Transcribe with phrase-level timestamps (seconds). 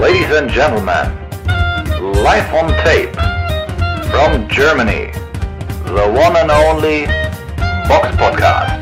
[0.00, 1.10] Ladies and gentlemen,
[2.22, 3.12] live on tape
[4.12, 5.10] from Germany,
[5.86, 7.06] the one and only
[7.88, 8.80] Box Podcast.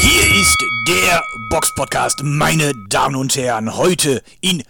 [0.00, 3.74] Hier ist der Box Podcast, meine Damen und Herren.
[3.74, 4.62] Heute in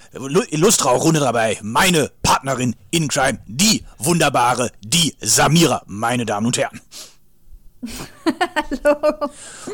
[0.51, 6.81] illustrer Runde dabei meine Partnerin in Crime, die wunderbare, die Samira, meine Damen und Herren.
[8.85, 9.31] Hallo.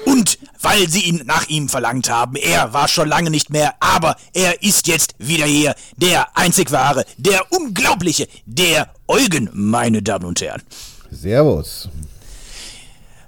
[0.06, 4.17] Und weil sie ihn nach ihm verlangt haben, er war schon lange nicht mehr, aber
[4.32, 10.40] er ist jetzt wieder hier, der einzig wahre, der unglaubliche, der Eugen, meine Damen und
[10.40, 10.62] Herren.
[11.11, 11.89] Servus.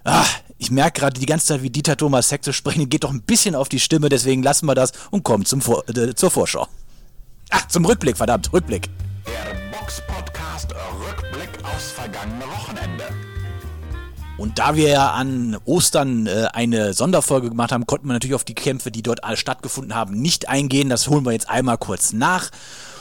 [0.05, 0.27] Ah,
[0.59, 3.23] ich merke gerade die ganze Zeit, wie Dieter Thomas Heck zu sprechen, geht doch ein
[3.23, 6.67] bisschen auf die Stimme, deswegen lassen wir das und kommen zum Vor äh, zur Vorschau.
[7.51, 8.89] Ach, zum Rückblick, verdammt, Rückblick.
[9.27, 13.30] Der Box Podcast Rückblick aufs vergangene Wochenende.
[14.41, 18.45] Und da wir ja an Ostern äh, eine Sonderfolge gemacht haben, konnten wir natürlich auf
[18.45, 20.89] die Kämpfe, die dort stattgefunden haben, nicht eingehen.
[20.89, 22.49] Das holen wir jetzt einmal kurz nach.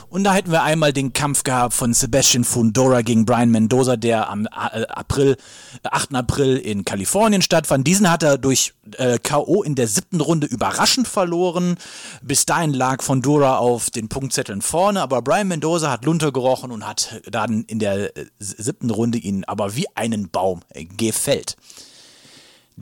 [0.09, 4.29] Und da hätten wir einmal den Kampf gehabt von Sebastian Fundora gegen Brian Mendoza, der
[4.29, 5.38] am äh, April,
[5.83, 6.16] 8.
[6.16, 7.85] April in Kalifornien stattfand.
[7.85, 9.61] Diesen hat er durch äh, K.O.
[9.61, 11.77] in der siebten Runde überraschend verloren.
[12.23, 16.88] Bis dahin lag Fundora auf den Punktzetteln vorne, aber Brian Mendoza hat Lunte gerochen und
[16.88, 20.61] hat dann in der äh, siebten Runde ihn aber wie einen Baum
[20.97, 21.55] gefällt.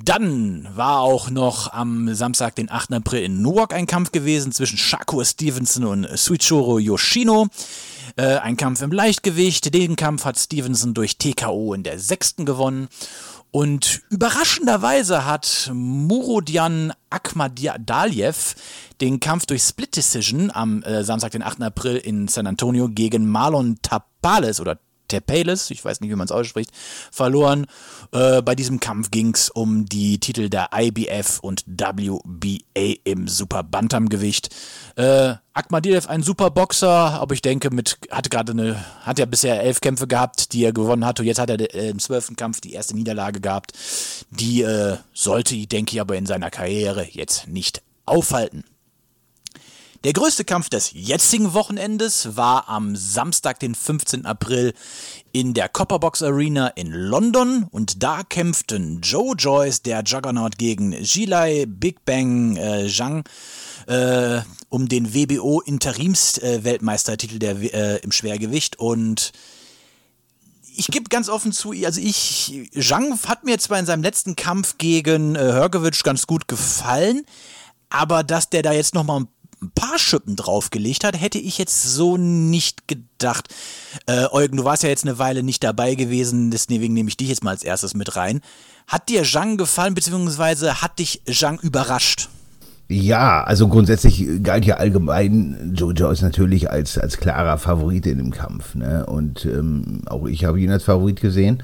[0.03, 2.93] Dann war auch noch am Samstag, den 8.
[2.93, 7.47] April in Newark ein Kampf gewesen zwischen Shakur Stevenson und Suichiro Yoshino.
[8.15, 9.73] Äh, ein Kampf im Leichtgewicht.
[9.73, 12.89] Den Kampf hat Stevenson durch TKO in der sechsten gewonnen.
[13.49, 18.55] Und überraschenderweise hat Murodian Akmadaliev
[19.01, 21.61] den Kampf durch Split Decision am äh, Samstag, den 8.
[21.63, 26.31] April in San Antonio gegen Marlon Tapales oder Tepales, ich weiß nicht, wie man es
[26.31, 26.71] ausspricht,
[27.11, 27.67] verloren.
[28.11, 33.63] Äh, bei diesem Kampf ging es um die Titel der IBF und WBA im Super
[33.63, 34.53] Bantamgewicht.
[34.95, 39.59] Äh, Akmadilev ein super Boxer, aber ich denke, mit hatte gerade eine, hat er bisher
[39.61, 42.61] elf Kämpfe gehabt, die er gewonnen hat und jetzt hat er äh, im zwölften Kampf
[42.61, 43.73] die erste Niederlage gehabt.
[44.29, 48.63] Die äh, sollte, denke ich, aber in seiner Karriere jetzt nicht aufhalten.
[50.03, 54.27] Der größte Kampf des jetzigen Wochenendes war am Samstag, den 15.
[54.27, 54.73] April
[55.31, 61.65] in der Copperbox Arena in London und da kämpften Joe Joyce, der Juggernaut, gegen Jilai
[61.67, 63.23] Big Bang äh, Zhang
[63.87, 69.31] äh, um den WBO Interims-Weltmeistertitel äh, im Schwergewicht und
[70.79, 74.77] ich gebe ganz offen zu, also ich, Zhang hat mir zwar in seinem letzten Kampf
[74.77, 77.25] gegen äh, Hergovic ganz gut gefallen,
[77.89, 79.27] aber dass der da jetzt nochmal ein
[79.61, 83.53] ein paar Schippen draufgelegt hat, hätte ich jetzt so nicht gedacht.
[84.05, 87.29] Äh, Eugen, du warst ja jetzt eine Weile nicht dabei gewesen, deswegen nehme ich dich
[87.29, 88.41] jetzt mal als erstes mit rein.
[88.87, 92.29] Hat dir Zhang gefallen, beziehungsweise hat dich Zhang überrascht?
[92.89, 98.31] Ja, also grundsätzlich galt ja allgemein Jojo ist natürlich als, als klarer Favorit in dem
[98.31, 98.75] Kampf.
[98.75, 99.05] Ne?
[99.05, 101.61] Und ähm, auch ich habe ihn als Favorit gesehen.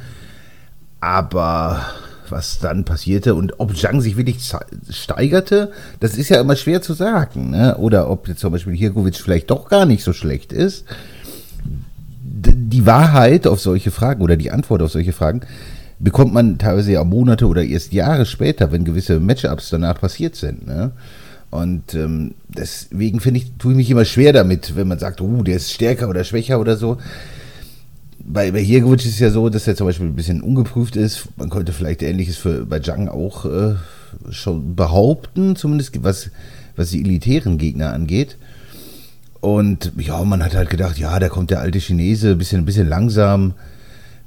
[0.99, 1.85] Aber
[2.29, 4.37] was dann passierte und ob Zhang sich wirklich
[4.89, 7.51] steigerte, das ist ja immer schwer zu sagen.
[7.51, 7.77] Ne?
[7.77, 10.85] Oder ob jetzt zum Beispiel Hirkovic vielleicht doch gar nicht so schlecht ist.
[12.15, 15.41] Die Wahrheit auf solche Fragen oder die Antwort auf solche Fragen
[15.99, 20.67] bekommt man teilweise ja Monate oder erst Jahre später, wenn gewisse Matchups danach passiert sind.
[20.67, 20.91] Ne?
[21.49, 25.43] Und ähm, deswegen finde ich, tue ich mich immer schwer damit, wenn man sagt, oh,
[25.43, 26.97] der ist stärker oder schwächer oder so
[28.25, 31.27] bei, bei Hirgovic ist es ja so, dass er zum Beispiel ein bisschen ungeprüft ist.
[31.35, 33.75] Man könnte vielleicht Ähnliches für, bei Jang auch äh,
[34.29, 36.29] schon behaupten, zumindest was,
[36.75, 38.37] was die elitären Gegner angeht.
[39.41, 42.65] Und ja, man hat halt gedacht, ja, da kommt der alte Chinese, ein bisschen, ein
[42.65, 43.53] bisschen langsam,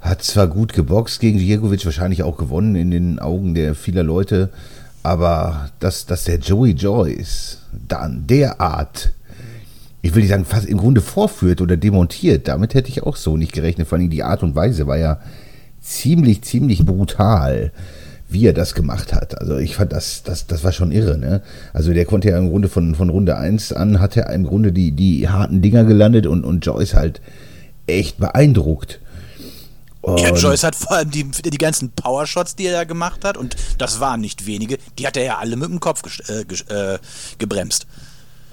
[0.00, 4.50] hat zwar gut geboxt gegen Jirgovic, wahrscheinlich auch gewonnen in den Augen der vieler Leute,
[5.02, 9.12] aber dass, dass der Joey Joyce dann derart
[10.06, 12.46] ich will nicht sagen, fast im Grunde vorführt oder demontiert.
[12.46, 13.88] Damit hätte ich auch so nicht gerechnet.
[13.88, 15.18] Vor allem die Art und Weise war ja
[15.80, 17.72] ziemlich, ziemlich brutal,
[18.28, 19.40] wie er das gemacht hat.
[19.40, 21.42] Also ich fand das, das, das war schon irre, ne?
[21.72, 24.72] Also der konnte ja im Grunde von, von Runde 1 an, hat er im Grunde
[24.72, 27.20] die, die harten Dinger gelandet und, und Joyce halt
[27.88, 29.00] echt beeindruckt.
[30.02, 33.36] Und ja, Joyce hat vor allem die, die ganzen Powershots, die er da gemacht hat,
[33.36, 36.98] und das waren nicht wenige, die hat er ja alle mit dem Kopf äh, äh,
[37.38, 37.88] gebremst.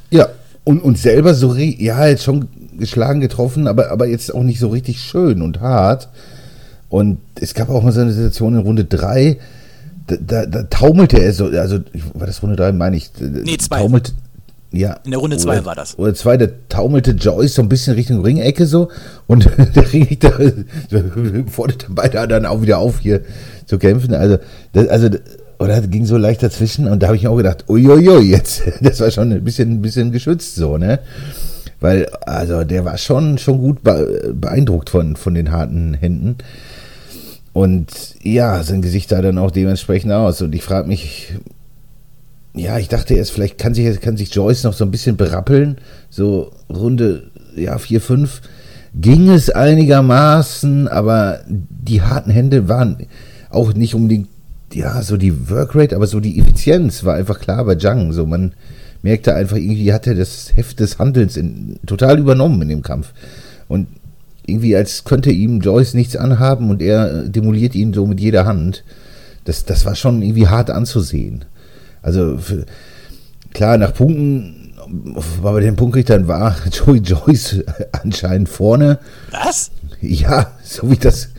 [0.09, 0.29] Ja,
[0.63, 4.69] und, und selber so, ja, jetzt schon geschlagen, getroffen, aber, aber jetzt auch nicht so
[4.69, 6.10] richtig schön und hart.
[6.89, 9.38] Und es gab auch mal so eine Situation in Runde 3,
[10.07, 11.80] da, da, da taumelte er so, also
[12.13, 13.10] war das Runde 3, meine ich?
[13.19, 13.80] Nee, 2.
[13.80, 14.13] Taumelt,
[14.71, 15.00] ja.
[15.06, 15.98] In der Runde 2 war das.
[15.98, 18.89] Oder 2, da taumelte Joyce so ein bisschen Richtung Ringecke so
[19.27, 20.33] und der Ringrichter
[21.48, 23.21] forderte beide dann auch wieder auf, hier
[23.65, 24.13] zu kämpfen.
[24.13, 24.39] Also,
[24.74, 25.10] das, also
[25.59, 29.00] oder ging so leicht dazwischen und da habe ich mir auch gedacht, uiuiui, jetzt, das
[29.00, 31.00] war schon ein bisschen, ein bisschen geschützt so, ne?
[31.79, 36.38] Weil, also der war schon, schon gut beeindruckt von, von den harten Händen.
[37.51, 37.88] Und
[38.21, 40.41] ja, sein Gesicht sah dann auch dementsprechend aus.
[40.41, 41.33] Und ich frage mich,
[42.53, 45.77] ja, ich dachte erst, vielleicht kann sich, kann sich Joyce noch so ein bisschen berappeln.
[46.09, 48.41] So Runde, ja, 4, 5
[48.95, 53.07] ging es einigermaßen, aber die harten Hände waren
[53.50, 54.27] auch nicht unbedingt,
[54.75, 58.13] ja, so die Workrate, aber so die Effizienz war einfach klar bei Jung.
[58.13, 58.53] So, man
[59.01, 63.13] merkte einfach, irgendwie hat er das Heft des Handelns in, total übernommen in dem Kampf.
[63.67, 63.87] Und
[64.45, 68.83] irgendwie als könnte ihm Joyce nichts anhaben und er demoliert ihn so mit jeder Hand.
[69.45, 71.45] Das, das war schon irgendwie hart anzusehen.
[72.01, 72.65] Also für,
[73.53, 74.73] klar, nach Punkten,
[75.39, 78.99] aber bei den Punktrichtern war Joey Joyce anscheinend vorne.
[79.31, 79.71] Was?
[80.01, 81.29] Ja, so wie das,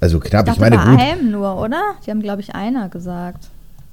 [0.00, 0.48] also knapp.
[0.48, 0.98] Ich, ich meine, gut.
[0.98, 1.94] Heim nur, oder?
[2.04, 3.48] Die haben, glaube ich, einer gesagt.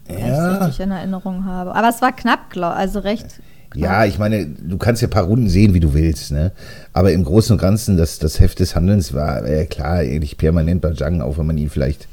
[0.10, 0.62] Ja.
[0.62, 1.76] Wenn ich in Erinnerung habe.
[1.76, 3.42] Aber es war knapp, glaub, also recht
[3.76, 6.52] ja, ich meine, du kannst ja ein paar Runden sehen, wie du willst, ne?
[6.94, 10.82] Aber im Großen und Ganzen, das, das Heft des Handelns war ja klar, eigentlich permanent
[10.82, 12.08] bei Jung, auch wenn man ihn vielleicht,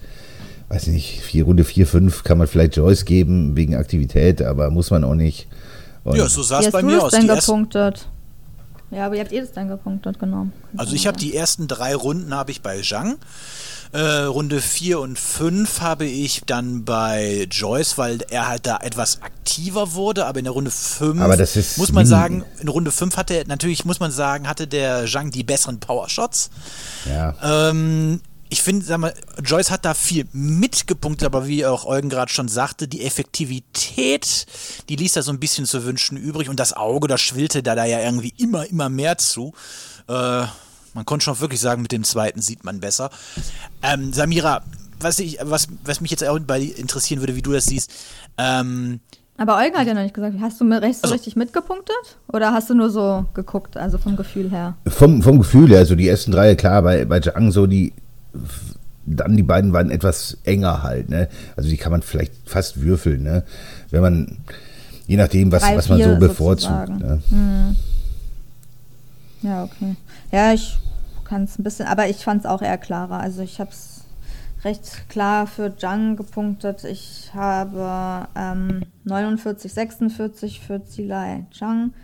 [0.68, 4.90] weiß nicht, vier Runde 4, 5 kann man vielleicht Joyce geben wegen Aktivität, aber muss
[4.90, 5.46] man auch nicht.
[6.02, 7.12] Und ja, so sah es bei mir aus.
[7.12, 8.08] Denn gepunktet?
[8.90, 10.48] Ja, aber ihr habt eh das dann gepunktet, genau.
[10.76, 13.16] Also ich habe die ersten drei Runden habe ich bei Zhang.
[13.94, 19.22] Äh, Runde 4 und 5 habe ich dann bei Joyce, weil er halt da etwas
[19.22, 21.20] aktiver wurde, aber in der Runde 5
[21.76, 25.44] muss man sagen, in Runde 5 hatte natürlich, muss man sagen, hatte der Zhang die
[25.44, 26.50] besseren Powershots.
[27.04, 27.36] Ja.
[27.70, 29.14] Ähm, ich finde, sag mal,
[29.44, 34.46] Joyce hat da viel mitgepunktet, aber wie auch Eugen gerade schon sagte, die Effektivität,
[34.88, 37.76] die ließ da so ein bisschen zu wünschen übrig und das Auge, das schwillte da,
[37.76, 39.54] da ja irgendwie immer, immer mehr zu.
[40.08, 40.46] Äh,
[40.94, 43.10] man konnte schon wirklich sagen, mit dem zweiten sieht man besser.
[43.82, 44.62] Ähm, Samira,
[45.00, 47.92] was, ich, was, was mich jetzt auch bei interessieren würde, wie du das siehst.
[48.38, 49.00] Ähm,
[49.36, 52.18] aber Olga hat ja noch nicht gesagt, hast du recht, so also, richtig mitgepunktet?
[52.32, 54.76] Oder hast du nur so geguckt, also vom Gefühl her?
[54.86, 57.92] Vom, vom Gefühl her, also die ersten drei, klar, bei, bei Zhang so die,
[59.06, 61.28] dann die beiden waren etwas enger halt, ne?
[61.56, 63.42] Also die kann man vielleicht fast würfeln, ne?
[63.90, 64.38] Wenn man,
[65.08, 66.88] je nachdem, was, drei, was man so bevorzugt.
[66.90, 67.20] Ne?
[67.28, 67.76] Hm.
[69.42, 69.96] Ja, okay.
[70.34, 70.80] Ja, ich
[71.22, 73.20] kann es ein bisschen, aber ich fand es auch eher klarer.
[73.20, 74.04] Also ich habe es
[74.64, 76.82] recht klar für Jung gepunktet.
[76.82, 81.94] Ich habe ähm, 49, 46 für Zilai Zhang.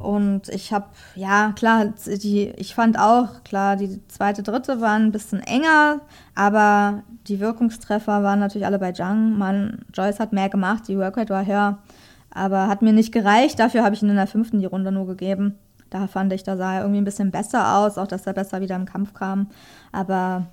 [0.00, 5.12] Und ich habe, ja, klar, die, ich fand auch, klar, die zweite, dritte waren ein
[5.12, 6.00] bisschen enger,
[6.34, 9.38] aber die Wirkungstreffer waren natürlich alle bei Zhang.
[9.38, 11.78] Man, Joyce hat mehr gemacht, die Workrate war höher,
[12.30, 13.60] aber hat mir nicht gereicht.
[13.60, 15.56] Dafür habe ich ihn in der fünften die Runde nur gegeben.
[15.90, 18.60] Da fand ich, da sah er irgendwie ein bisschen besser aus, auch dass er besser
[18.60, 19.48] wieder im Kampf kam.
[19.92, 20.46] Aber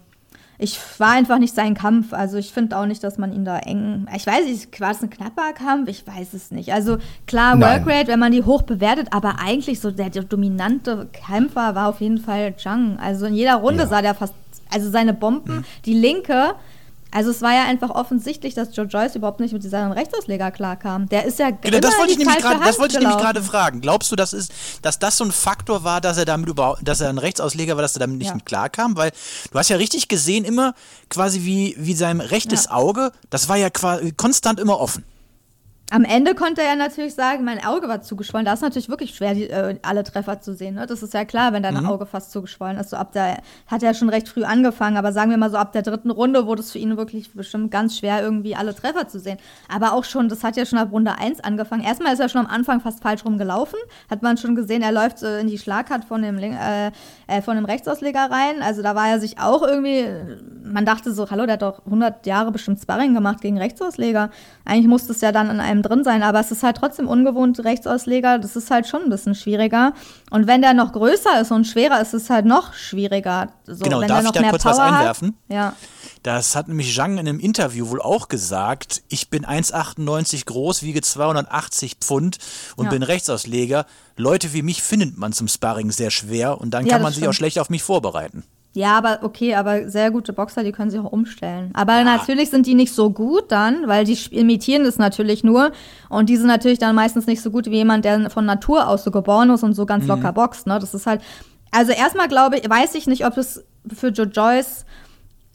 [0.59, 2.13] ich war einfach nicht sein Kampf.
[2.13, 4.07] Also ich finde auch nicht, dass man ihn da eng.
[4.15, 5.87] Ich weiß nicht, war es ein knapper Kampf?
[5.87, 6.73] Ich weiß es nicht.
[6.73, 6.97] Also
[7.27, 11.89] klar, Workrate, wenn man die hoch bewertet, aber eigentlich so der, der dominante Kämpfer war
[11.89, 12.97] auf jeden Fall Zhang.
[12.99, 13.87] Also in jeder Runde ja.
[13.87, 14.33] sah der fast.
[14.69, 15.65] Also seine Bomben, mhm.
[15.85, 16.55] die linke,
[17.12, 21.07] also es war ja einfach offensichtlich, dass Joe Joyce überhaupt nicht mit diesem Rechtsausleger klarkam.
[21.09, 23.81] Der ist ja genau, das wollte ich nämlich gerade, das wollte ich nämlich gerade fragen.
[23.81, 24.51] Glaubst du, das ist,
[24.81, 27.81] dass das so ein Faktor war, dass er damit überhaupt, dass er ein Rechtsausleger war,
[27.81, 28.36] dass er damit nicht ja.
[28.36, 28.98] mit klarkam?
[28.98, 29.12] Weil
[29.51, 30.74] du hast ja richtig gesehen immer
[31.09, 32.71] quasi wie wie sein rechtes ja.
[32.71, 35.04] Auge, das war ja quasi konstant immer offen.
[35.89, 38.45] Am Ende konnte er natürlich sagen, mein Auge war zugeschwollen.
[38.45, 40.75] Da ist natürlich wirklich schwer, die, äh, alle Treffer zu sehen.
[40.75, 40.85] Ne?
[40.85, 41.85] Das ist ja klar, wenn dein mhm.
[41.85, 42.89] Auge fast zugeschwollen ist.
[42.89, 45.71] So ab der, hat er schon recht früh angefangen, aber sagen wir mal so, ab
[45.71, 49.17] der dritten Runde wurde es für ihn wirklich bestimmt ganz schwer, irgendwie alle Treffer zu
[49.17, 49.37] sehen.
[49.73, 51.83] Aber auch schon, das hat ja schon ab Runde 1 angefangen.
[51.83, 53.79] Erstmal ist er schon am Anfang fast falsch rumgelaufen.
[54.09, 56.91] Hat man schon gesehen, er läuft so in die Schlagart von dem, äh,
[57.27, 58.61] äh, von dem Rechtsausleger rein.
[58.61, 60.06] Also da war er sich auch irgendwie,
[60.71, 64.30] man dachte so, hallo, der hat doch 100 Jahre bestimmt Sparring gemacht gegen Rechtsausleger.
[64.66, 67.64] Eigentlich musste es ja dann in einem drin sein, aber es ist halt trotzdem ungewohnt
[67.64, 69.94] Rechtsausleger, das ist halt schon ein bisschen schwieriger.
[70.30, 73.50] Und wenn der noch größer ist und schwerer ist, ist es halt noch schwieriger.
[73.66, 75.28] So, genau, wenn darf ich da kurz Power was einwerfen?
[75.50, 75.74] Hat, ja.
[76.24, 79.04] Das hat nämlich Zhang in einem Interview wohl auch gesagt.
[79.07, 82.38] Ich bin 1,98 groß, wiege 280 Pfund
[82.76, 82.92] und ja.
[82.92, 83.86] bin Rechtsausleger.
[84.18, 87.28] Leute wie mich findet man zum Sparring sehr schwer und dann ja, kann man sich
[87.28, 88.44] auch schlecht auf mich vorbereiten.
[88.77, 91.71] Ja, aber okay, aber sehr gute Boxer, die können sich auch umstellen.
[91.73, 92.03] Aber ja.
[92.03, 95.71] natürlich sind die nicht so gut dann, weil die imitieren das natürlich nur.
[96.09, 99.03] Und die sind natürlich dann meistens nicht so gut wie jemand, der von Natur aus
[99.03, 100.09] so geboren ist und so ganz mhm.
[100.09, 100.67] locker boxt.
[100.67, 100.77] Ne?
[100.77, 101.21] Das ist halt.
[101.71, 104.85] Also erstmal glaube ich, weiß ich nicht, ob es für Joe Joyce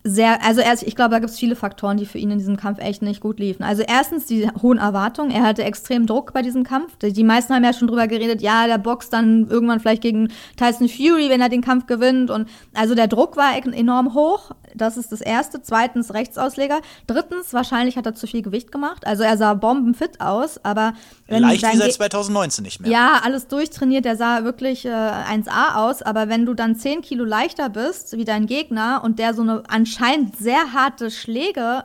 [0.04, 2.56] sehr, also erst, ich glaube, da gibt es viele Faktoren, die für ihn in diesem
[2.56, 3.62] Kampf echt nicht gut liefen.
[3.62, 5.30] Also erstens die hohen Erwartungen.
[5.30, 6.96] Er hatte extrem Druck bei diesem Kampf.
[7.00, 10.88] Die meisten haben ja schon drüber geredet, ja, der boxt dann irgendwann vielleicht gegen Tyson
[10.88, 12.30] Fury, wenn er den Kampf gewinnt.
[12.30, 14.50] Und also der Druck war enorm hoch.
[14.74, 15.60] Das ist das Erste.
[15.62, 16.80] Zweitens Rechtsausleger.
[17.06, 19.06] Drittens, wahrscheinlich hat er zu viel Gewicht gemacht.
[19.06, 20.94] Also er sah bombenfit aus, aber
[21.26, 22.90] wenn Leicht wie seit Ge- 2019 nicht mehr.
[22.90, 27.24] ja, alles durchtrainiert, der sah wirklich äh, 1A aus, aber wenn du dann 10 Kilo
[27.24, 31.84] leichter bist wie dein Gegner und der so eine anscheinend sehr harte Schläge,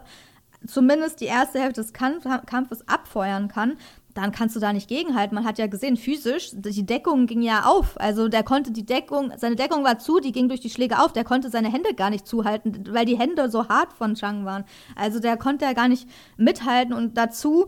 [0.65, 3.77] zumindest die erste Hälfte des Kampf Kampfes abfeuern kann,
[4.17, 5.35] dann kannst du da nicht gegenhalten.
[5.35, 7.99] Man hat ja gesehen, physisch, die Deckung ging ja auf.
[7.99, 11.13] Also der konnte die Deckung, seine Deckung war zu, die ging durch die Schläge auf.
[11.13, 14.65] Der konnte seine Hände gar nicht zuhalten, weil die Hände so hart von Chang waren.
[14.95, 16.93] Also der konnte ja gar nicht mithalten.
[16.93, 17.67] Und dazu,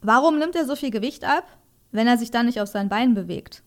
[0.00, 1.44] warum nimmt er so viel Gewicht ab,
[1.92, 3.62] wenn er sich dann nicht auf sein Bein bewegt?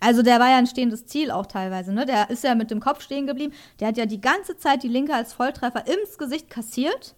[0.00, 2.06] Also der war ja ein stehendes Ziel auch teilweise, ne?
[2.06, 3.52] Der ist ja mit dem Kopf stehen geblieben.
[3.80, 7.14] Der hat ja die ganze Zeit die Linke als Volltreffer ins Gesicht kassiert.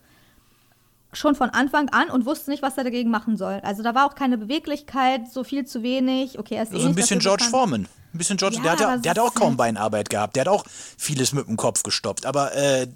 [1.13, 3.61] Schon von Anfang an und wusste nicht, was er dagegen machen soll.
[3.63, 6.39] Also da war auch keine Beweglichkeit, so viel zu wenig.
[6.39, 7.51] Okay, er ist eh So ein bisschen George bekannt.
[7.51, 7.89] Foreman.
[8.13, 10.35] Ein bisschen George, Ja, der, hat ja, der hat auch kaum Beinarbeit gehabt.
[10.35, 12.27] Der hat auch vieles mit dem Kopf gestoppt.
[12.27, 12.89] Aber äh,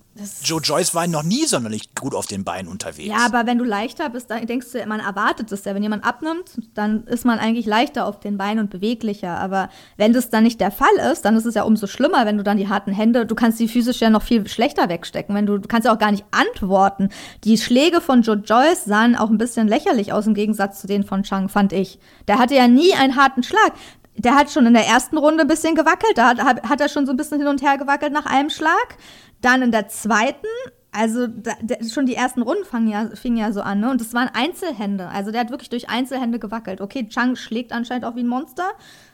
[0.42, 3.08] Joe Joyce war noch nie sonderlich gut auf den Beinen unterwegs.
[3.08, 5.74] Ja, aber wenn du leichter bist, dann denkst du, man erwartet es ja.
[5.74, 9.38] Wenn jemand abnimmt, dann ist man eigentlich leichter auf den Beinen und beweglicher.
[9.38, 12.36] Aber wenn das dann nicht der Fall ist, dann ist es ja umso schlimmer, wenn
[12.36, 15.34] du dann die harten Hände, du kannst die physisch ja noch viel schlechter wegstecken.
[15.34, 17.10] Wenn du, du kannst ja auch gar nicht antworten.
[17.44, 21.04] Die Schläge von Joe Joyce sahen auch ein bisschen lächerlich aus im Gegensatz zu denen
[21.04, 22.00] von Chang, fand ich.
[22.26, 23.72] Der hatte ja nie einen harten Schlag.
[24.16, 27.06] Der hat schon in der ersten Runde ein bisschen gewackelt, da hat, hat er schon
[27.06, 28.96] so ein bisschen hin und her gewackelt nach einem Schlag.
[29.40, 30.46] Dann in der zweiten,
[30.92, 33.90] also da, der, schon die ersten Runden fingen ja, fingen ja so an, ne?
[33.90, 35.08] Und das waren Einzelhände.
[35.08, 36.80] Also der hat wirklich durch Einzelhände gewackelt.
[36.80, 38.70] Okay, Chang schlägt anscheinend auch wie ein Monster.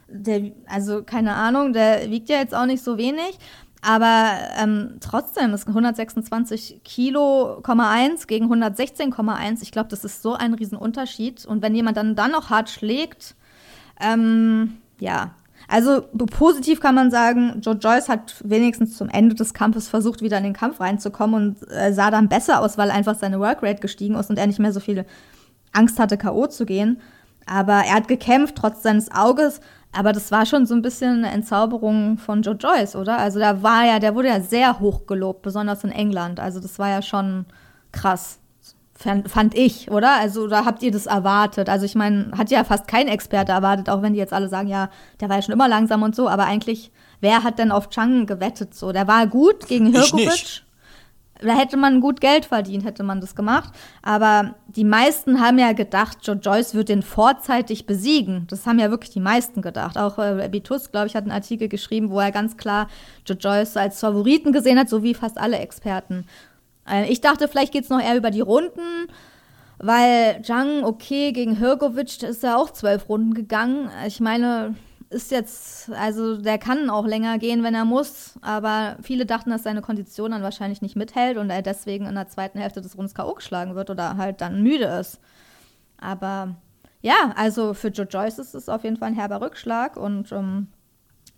[0.09, 3.38] Der, also keine Ahnung, der wiegt ja jetzt auch nicht so wenig.
[3.83, 9.62] Aber ähm, trotzdem ist 126 Kilo, 1 gegen 116,1.
[9.62, 11.47] Ich glaube, das ist so ein Riesenunterschied.
[11.47, 13.37] Und wenn jemand dann, dann noch hart schlägt,
[13.99, 15.35] ähm, ja.
[15.69, 20.38] Also positiv kann man sagen, Joe Joyce hat wenigstens zum Ende des Kampfes versucht, wieder
[20.38, 24.16] in den Kampf reinzukommen und äh, sah dann besser aus, weil einfach seine Workrate gestiegen
[24.16, 25.04] ist und er nicht mehr so viel
[25.73, 26.47] Angst hatte, K.O.
[26.49, 27.00] zu gehen.
[27.47, 29.61] Aber er hat gekämpft, trotz seines Auges.
[29.92, 33.19] Aber das war schon so ein bisschen eine Entzauberung von Joe Joyce, oder?
[33.19, 36.40] Also da war ja, der wurde ja sehr hoch gelobt, besonders in England.
[36.40, 37.47] Also das war ja schon
[37.92, 38.39] krass.
[39.02, 40.21] Fand, fand ich, oder?
[40.21, 41.71] Also, oder habt ihr das erwartet?
[41.71, 44.69] Also, ich meine, hat ja fast kein Experte erwartet, auch wenn die jetzt alle sagen,
[44.69, 44.90] ja,
[45.21, 46.92] der war ja schon immer langsam und so, aber eigentlich,
[47.23, 48.92] wer hat denn auf Chang gewettet so?
[48.92, 50.64] Der war gut gegen Hirkovic.
[51.42, 53.73] Da hätte man gut Geld verdient, hätte man das gemacht.
[54.02, 58.47] Aber die meisten haben ja gedacht, Joe Joyce wird den vorzeitig besiegen.
[58.49, 59.97] Das haben ja wirklich die meisten gedacht.
[59.97, 62.88] Auch äh, Bitus, glaube ich, hat einen Artikel geschrieben, wo er ganz klar
[63.25, 66.26] Joe Joyce als Favoriten gesehen hat, so wie fast alle Experten.
[66.90, 69.09] Äh, ich dachte, vielleicht geht es noch eher über die Runden,
[69.78, 73.90] weil Zhang, okay, gegen Hirkovic, ist ja auch zwölf Runden gegangen.
[74.06, 74.75] Ich meine,
[75.11, 79.64] ist jetzt, also der kann auch länger gehen, wenn er muss, aber viele dachten, dass
[79.64, 83.14] seine Kondition dann wahrscheinlich nicht mithält und er deswegen in der zweiten Hälfte des Rundes
[83.14, 83.35] K.O.
[83.35, 85.20] geschlagen wird oder halt dann müde ist.
[85.99, 86.54] Aber
[87.02, 90.68] ja, also für Joe Joyce ist es auf jeden Fall ein herber Rückschlag und ähm,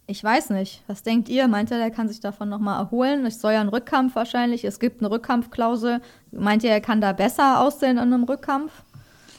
[0.07, 0.83] ich weiß nicht.
[0.89, 1.49] Was denkt ihr?
[1.49, 3.25] Meint ihr, der kann sich davon nochmal erholen?
[3.27, 4.65] Es soll ja ein Rückkampf wahrscheinlich.
[4.65, 6.01] Es gibt eine Rückkampfklausel.
[6.33, 8.73] Meint ihr, er kann da besser aussehen in einem Rückkampf?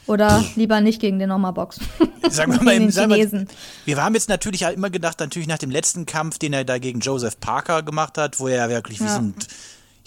[0.06, 1.86] Oder lieber nicht gegen den nochmal boxen?
[2.28, 5.70] Sagen wir mal, den sagen wir, haben jetzt natürlich ja immer gedacht, natürlich nach dem
[5.70, 9.04] letzten Kampf, den er da gegen Joseph Parker gemacht hat, wo er ja wirklich wie
[9.04, 9.14] Ja.
[9.14, 9.34] so ein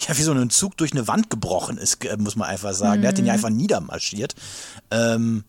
[0.00, 3.00] ja, wie so ein Zug durch eine Wand gebrochen ist, muss man einfach sagen.
[3.02, 3.28] Der hat den Mhm.
[3.28, 4.36] ja einfach niedermarschiert.
[4.92, 5.42] Ähm,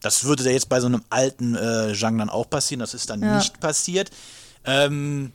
[0.00, 2.80] das würde da jetzt bei so einem alten äh, Zhang dann auch passieren.
[2.80, 3.36] Das ist dann Ja.
[3.36, 4.10] nicht passiert.
[4.64, 5.32] Ähm,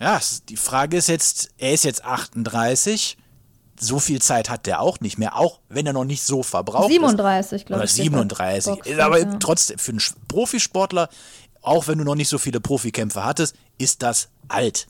[0.00, 3.16] ja, die Frage ist jetzt, er ist jetzt 38.
[3.78, 6.84] So viel Zeit hat der auch nicht mehr, auch wenn er noch nicht so verbraucht
[6.90, 6.94] ist.
[6.96, 7.90] 37, glaube ich.
[7.90, 8.74] steht bei 37.
[8.74, 9.36] Box, Ist aber ja.
[9.38, 11.08] trotzdem, für einen Profisportler,
[11.62, 14.86] auch wenn du noch nicht so viele Profikämpfe hattest, ist das alt.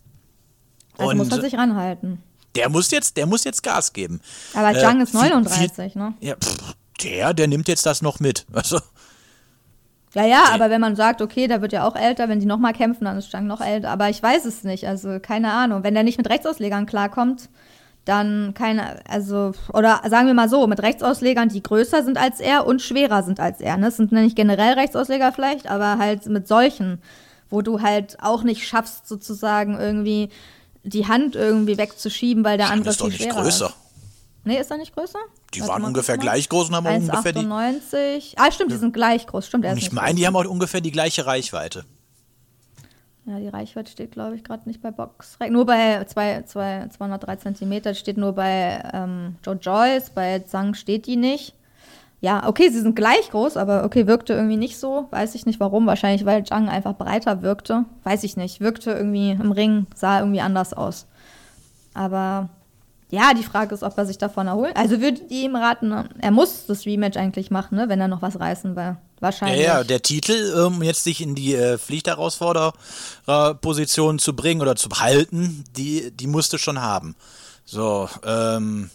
[0.99, 2.21] Also Und muss er sich ranhalten.
[2.57, 4.21] der muss jetzt, der muss jetzt Gas geben.
[4.55, 6.15] Aber Äh, Zhang ist viel- 39, ne?
[6.21, 6.57] Ja, pff,
[7.03, 8.45] der, der nimmt jetzt das noch mit.
[8.53, 8.81] Also,
[10.15, 12.73] Ja, ja, aber wenn man sagt, okay, der wird ja auch älter, wenn die nochmal
[12.73, 13.91] kämpfen, dann ist Zhang noch älter.
[13.91, 15.85] Aber ich weiß es nicht, also keine Ahnung.
[15.85, 17.49] Wenn der nicht mit Rechtsauslegern klarkommt,
[18.05, 22.67] dann keine, also, oder sagen wir mal so, mit Rechtsauslegern, die größer sind als er
[22.67, 23.77] und schwerer sind als er.
[23.77, 23.87] Ne?
[23.87, 27.01] Das sind nicht generell Rechtsausleger vielleicht, aber halt mit solchen,
[27.49, 30.31] wo du halt auch nicht schaffst, sozusagen irgendwie
[30.83, 33.67] die Hand irgendwie wegzuschieben, weil der Zhang andere ist doch viel nicht schwerer größer.
[33.67, 33.75] ist.
[34.45, 35.19] Nee, ist er nicht größer?
[35.55, 37.41] Die Warte waren ungefähr gleich groß und haben auch ungefähr die.
[37.41, 38.35] 1,98.
[38.37, 39.47] Ah, stimmt, die sind gleich groß.
[39.47, 41.85] Stimmt, er ist Ich meine, die haben auch ungefähr die gleiche Reichweite.
[43.27, 45.39] Ja, die Reichweite steht, glaube ich, gerade nicht bei Box.
[45.51, 51.07] Nur bei zwei, zwei, 203 Zentimeter steht nur bei ähm, Joe Joyce, bei Zhang steht
[51.07, 51.55] die nicht.
[52.23, 55.07] Ja, okay, sie sind gleich groß, aber okay, wirkte irgendwie nicht so.
[55.11, 55.87] Weiß ich nicht warum.
[55.87, 57.85] Wahrscheinlich, weil Zhang einfach breiter wirkte.
[58.05, 58.61] Weiß ich nicht.
[58.61, 61.07] Wirkte irgendwie im Ring, sah irgendwie anders aus.
[61.95, 62.51] Aber
[63.11, 64.77] Ja, die Frage ist, ob er sich davon erholt.
[64.77, 68.23] Also würde ich ihm raten, er muss das Rematch eigentlich machen, ne, wenn er noch
[68.23, 68.97] was reißen will.
[69.19, 69.61] Wahrscheinlich.
[69.61, 74.89] Ja, ja, der Titel, um jetzt sich in die äh, Pflichtherausfordererposition zu bringen oder zu
[74.91, 77.17] halten, die, die musste schon haben.
[77.67, 78.89] So, ähm,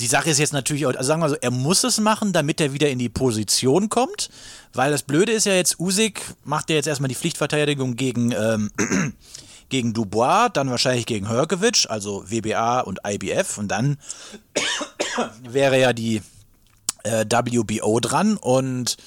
[0.00, 2.72] die Sache ist jetzt natürlich, also sagen wir so, er muss es machen, damit er
[2.72, 4.30] wieder in die Position kommt,
[4.72, 8.70] weil das Blöde ist ja jetzt, Usyk macht ja jetzt erstmal die Pflichtverteidigung gegen, ähm,
[9.72, 13.96] gegen Dubois, dann wahrscheinlich gegen Herkovic, also WBA und IBF und dann
[15.48, 16.20] wäre ja die
[17.04, 18.98] äh, WBO dran und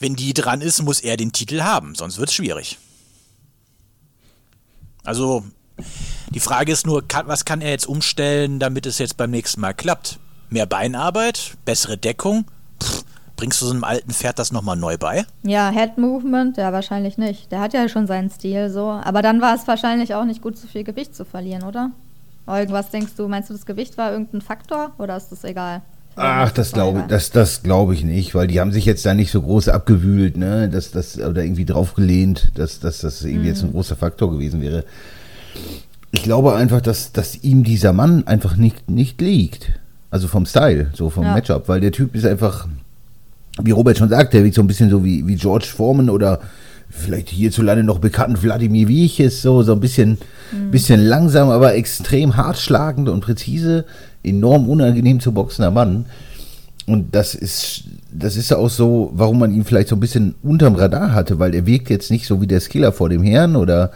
[0.00, 2.76] wenn die dran ist, muss er den Titel haben, sonst wird es schwierig.
[5.04, 5.44] Also
[6.30, 9.60] die Frage ist nur, kann, was kann er jetzt umstellen, damit es jetzt beim nächsten
[9.60, 10.18] Mal klappt?
[10.50, 12.46] Mehr Beinarbeit, bessere Deckung?
[12.82, 13.04] Pff,
[13.38, 15.24] bringst du so einem alten Pferd das nochmal neu bei?
[15.42, 17.50] Ja, Head Movement, ja, wahrscheinlich nicht.
[17.50, 18.90] Der hat ja schon seinen Stil so.
[18.90, 21.90] Aber dann war es wahrscheinlich auch nicht gut, so viel Gewicht zu verlieren, oder?
[22.46, 25.82] Irgendwas denkst du, meinst du, das Gewicht war irgendein Faktor oder ist das egal?
[26.16, 29.30] Ach, das glaube das, das glaube ich nicht, weil die haben sich jetzt da nicht
[29.30, 33.46] so groß abgewühlt, ne, dass das oder irgendwie draufgelehnt, dass, dass das irgendwie mhm.
[33.46, 34.84] jetzt ein großer Faktor gewesen wäre
[36.10, 39.72] ich glaube einfach, dass, dass ihm dieser Mann einfach nicht, nicht liegt.
[40.10, 41.34] Also vom Style, so vom ja.
[41.34, 42.66] Matchup, weil der Typ ist einfach,
[43.62, 46.40] wie Robert schon sagt, der wirkt so ein bisschen so wie, wie George Foreman oder
[46.90, 50.18] vielleicht hierzulande noch bekannten Wladimir Wieches, so, so ein bisschen,
[50.52, 50.70] mhm.
[50.70, 53.84] bisschen langsam, aber extrem hartschlagend und präzise,
[54.22, 56.06] enorm unangenehm zu boxender Mann.
[56.86, 60.74] Und das ist, das ist auch so, warum man ihn vielleicht so ein bisschen unterm
[60.74, 63.92] Radar hatte, weil er wirkt jetzt nicht so wie der Skiller vor dem Herrn oder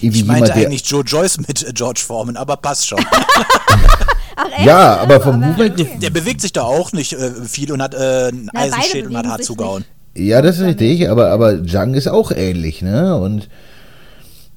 [0.00, 2.98] ich meinte jemand, eigentlich Joe Joyce mit George Foreman, aber passt schon.
[4.36, 5.78] Ach, ja, aber vom Movement.
[5.78, 9.16] Der, der, bewegt sich da auch nicht äh, viel und hat äh, einen Eisenschädel und
[9.16, 9.84] hat hart zugehauen.
[10.14, 13.16] Ja, das ist richtig, aber, aber Zhang ist auch ähnlich, ne?
[13.16, 13.48] Und.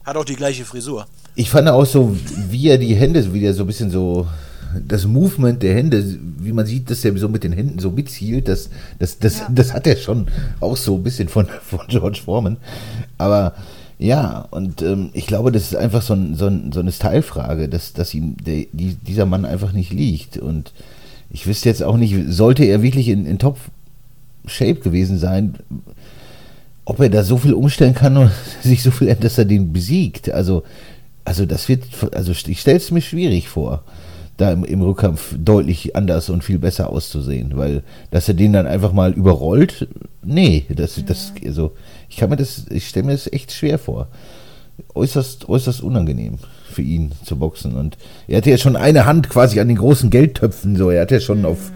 [0.04, 1.06] Hat auch die gleiche Frisur.
[1.36, 2.16] Ich fand auch so,
[2.50, 4.28] wie er die Hände, wie er so ein bisschen so.
[4.88, 6.04] Das Movement der Hände,
[6.38, 8.70] wie man sieht, dass er so mit den Händen so mitzielt, das,
[9.00, 9.48] das, das, ja.
[9.50, 10.28] das hat er schon
[10.60, 12.58] auch so ein bisschen von, von George Foreman.
[13.18, 13.56] Aber
[14.02, 17.68] ja, und ähm, ich glaube, das ist einfach so, ein, so, ein, so eine Stylefrage,
[17.68, 20.38] dass, dass ihm der, die, dieser Mann einfach nicht liegt.
[20.38, 20.72] Und
[21.30, 25.56] ich wüsste jetzt auch nicht, sollte er wirklich in, in Top-Shape gewesen sein,
[26.86, 28.32] ob er da so viel umstellen kann und
[28.64, 30.32] sich so viel dass er den besiegt.
[30.32, 30.64] Also,
[31.26, 31.84] also das wird,
[32.14, 33.84] also ich stelle es mir schwierig vor,
[34.38, 38.66] da im, im Rückkampf deutlich anders und viel besser auszusehen, weil dass er den dann
[38.66, 39.90] einfach mal überrollt,
[40.24, 41.04] nee, das, ja.
[41.06, 41.74] das, also
[42.10, 44.08] ich kann mir das, ich stelle mir das echt schwer vor.
[44.96, 46.40] Äußerst, äußerst unangenehm
[46.72, 47.76] für ihn zu boxen.
[47.76, 50.90] Und er hatte ja schon eine Hand quasi an den großen Geldtöpfen, so.
[50.90, 51.46] Er hat ja schon mhm.
[51.46, 51.72] auf,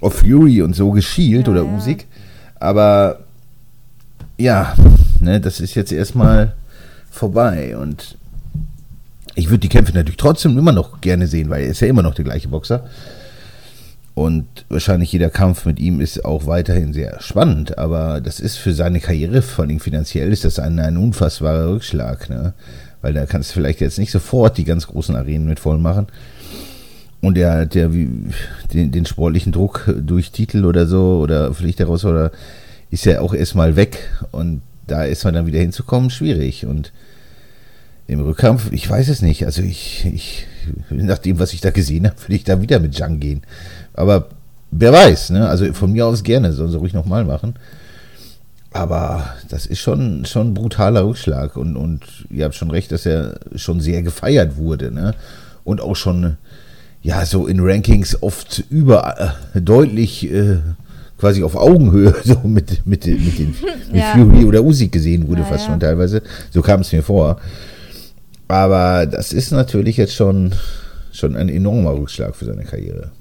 [0.00, 1.64] auf Fury und so geschielt ja, oder.
[1.64, 2.06] Usyk.
[2.60, 3.20] Aber
[4.38, 4.74] ja,
[5.20, 6.54] ne, das ist jetzt erstmal
[7.10, 7.76] vorbei.
[7.76, 8.16] Und
[9.34, 12.02] ich würde die Kämpfe natürlich trotzdem immer noch gerne sehen, weil er ist ja immer
[12.02, 12.88] noch der gleiche Boxer.
[14.18, 18.74] Und wahrscheinlich jeder Kampf mit ihm ist auch weiterhin sehr spannend, aber das ist für
[18.74, 22.52] seine Karriere, vor allem finanziell, ist das ein, ein unfassbarer Rückschlag, ne?
[23.00, 26.08] Weil da kannst du vielleicht jetzt nicht sofort die ganz großen Arenen mit voll machen.
[27.20, 28.32] Und er hat ja den,
[28.72, 32.32] den sportlichen Druck durch Titel oder so oder Pflicht heraus oder
[32.90, 34.10] ist ja auch erstmal weg.
[34.32, 36.66] Und da ist man dann wieder hinzukommen, schwierig.
[36.66, 36.92] Und
[38.08, 39.46] im Rückkampf, ich weiß es nicht.
[39.46, 40.48] Also ich, ich
[40.90, 43.42] nach dem, was ich da gesehen habe, würde ich da wieder mit Jang gehen.
[43.94, 44.28] Aber
[44.70, 45.48] wer weiß, ne?
[45.48, 47.54] Also von mir aus gerne, sollen sie ruhig nochmal machen.
[48.72, 51.56] Aber das ist schon, schon ein brutaler Rückschlag.
[51.56, 55.14] Und, und ihr habt schon recht, dass er schon sehr gefeiert wurde, ne?
[55.64, 56.36] Und auch schon,
[57.02, 60.58] ja, so in Rankings oft über äh, deutlich äh,
[61.18, 63.56] quasi auf Augenhöhe so mit, mit, mit, den, mit
[63.92, 64.12] ja.
[64.12, 65.70] Fury oder Usyk gesehen wurde, ja, fast ja.
[65.70, 66.22] schon teilweise.
[66.50, 67.40] So kam es mir vor.
[68.48, 70.54] Aber das ist natürlich jetzt schon,
[71.12, 73.12] schon ein enormer Rückschlag für seine Karriere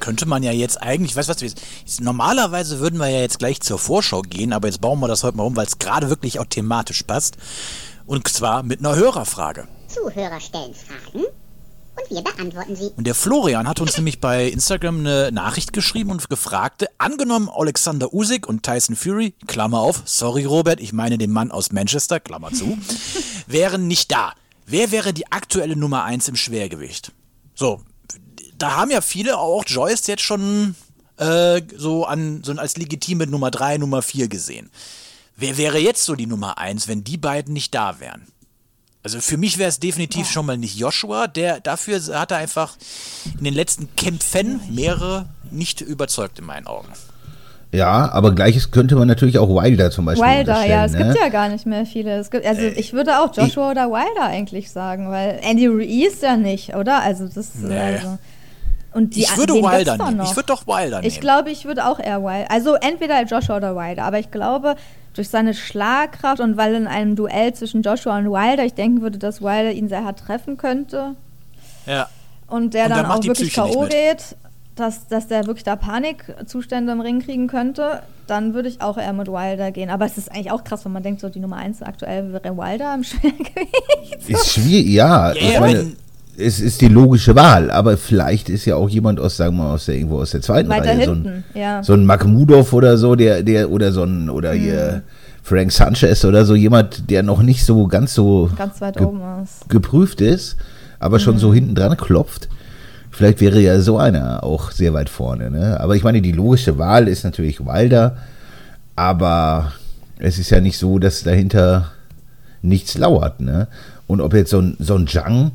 [0.00, 1.54] könnte man ja jetzt eigentlich, weißt du was,
[2.00, 5.36] normalerweise würden wir ja jetzt gleich zur Vorschau gehen, aber jetzt bauen wir das heute
[5.36, 7.36] mal um, weil es gerade wirklich auch thematisch passt.
[8.06, 9.68] Und zwar mit einer Hörerfrage.
[9.88, 12.90] Zuhörer stellen Fragen und wir beantworten sie.
[12.96, 18.12] Und der Florian hat uns nämlich bei Instagram eine Nachricht geschrieben und gefragt, angenommen Alexander
[18.14, 22.52] Usyk und Tyson Fury, Klammer auf, sorry Robert, ich meine den Mann aus Manchester, Klammer
[22.52, 22.78] zu,
[23.46, 24.32] wären nicht da.
[24.70, 27.12] Wer wäre die aktuelle Nummer 1 im Schwergewicht?
[27.54, 27.80] So,
[28.58, 30.74] da haben ja viele auch Joyce jetzt schon
[31.16, 34.70] äh, so an so als legitime Nummer 3, Nummer 4 gesehen.
[35.36, 38.26] Wer wäre jetzt so die Nummer 1, wenn die beiden nicht da wären?
[39.02, 40.32] Also für mich wäre es definitiv ja.
[40.32, 42.76] schon mal nicht Joshua, der dafür hat er einfach
[43.38, 46.92] in den letzten Kämpfen mehrere nicht überzeugt in meinen Augen.
[47.70, 51.14] Ja, aber gleiches könnte man natürlich auch Wilder zum Beispiel Wilder, ja, es unterstellen, gibt
[51.14, 51.20] ne?
[51.20, 52.16] ja gar nicht mehr viele.
[52.16, 56.36] Es gibt, also ich würde auch Joshua oder Wilder eigentlich sagen, weil Andy Ruiz ja
[56.36, 57.02] nicht, oder?
[57.02, 57.78] Also das Nee.
[57.78, 58.18] also,
[58.94, 60.22] und die ich würde Wilder doch nehmen.
[60.22, 61.04] Ich würde doch Wilder nehmen.
[61.04, 62.50] Ich glaube, ich würde auch eher Wilder.
[62.50, 64.76] Also entweder Joshua oder Wilder, aber ich glaube,
[65.14, 69.18] durch seine Schlagkraft und weil in einem Duell zwischen Joshua und Wilder, ich denken würde,
[69.18, 71.16] dass Wilder ihn sehr hart treffen könnte
[71.86, 72.08] ja.
[72.46, 73.82] und der Und dann dann auch wirklich K.O.
[73.88, 74.36] geht,
[74.80, 79.12] dass, dass der wirklich da Panikzustände im Ring kriegen könnte, dann würde ich auch eher
[79.12, 79.90] mit Wilder gehen.
[79.90, 82.56] Aber es ist eigentlich auch krass, wenn man denkt, so die Nummer 1 aktuell wäre
[82.56, 84.28] Wilder im Schwergewicht.
[84.28, 85.32] Ist schwierig, ja.
[85.32, 85.92] Ja, ich meine,
[86.36, 89.74] es ist die logische Wahl, aber vielleicht ist ja auch jemand aus, sagen wir mal,
[89.74, 91.04] aus der, irgendwo aus der zweiten Weiter Reihe.
[91.06, 91.82] So hinten, ein, ja.
[91.82, 94.58] so ein Makhmudov oder so, der, der, oder so ein, oder Mhm.
[94.60, 95.02] hier
[95.42, 99.20] Frank Sanchez oder so, jemand, der noch nicht so ganz so Ganz weit ge- oben
[99.42, 99.68] ist.
[99.68, 100.56] geprüft ist,
[101.00, 101.38] aber schon Mhm.
[101.40, 102.48] so hinten dran klopft.
[103.10, 105.50] Vielleicht wäre ja so einer auch sehr weit vorne.
[105.50, 105.80] Ne?
[105.80, 108.16] Aber ich meine, die logische Wahl ist natürlich Wilder,
[108.96, 109.72] aber
[110.18, 111.92] es ist ja nicht so, dass dahinter
[112.62, 113.40] nichts lauert.
[113.40, 113.68] Ne?
[114.06, 115.52] Und ob jetzt so ein, so ein Jung,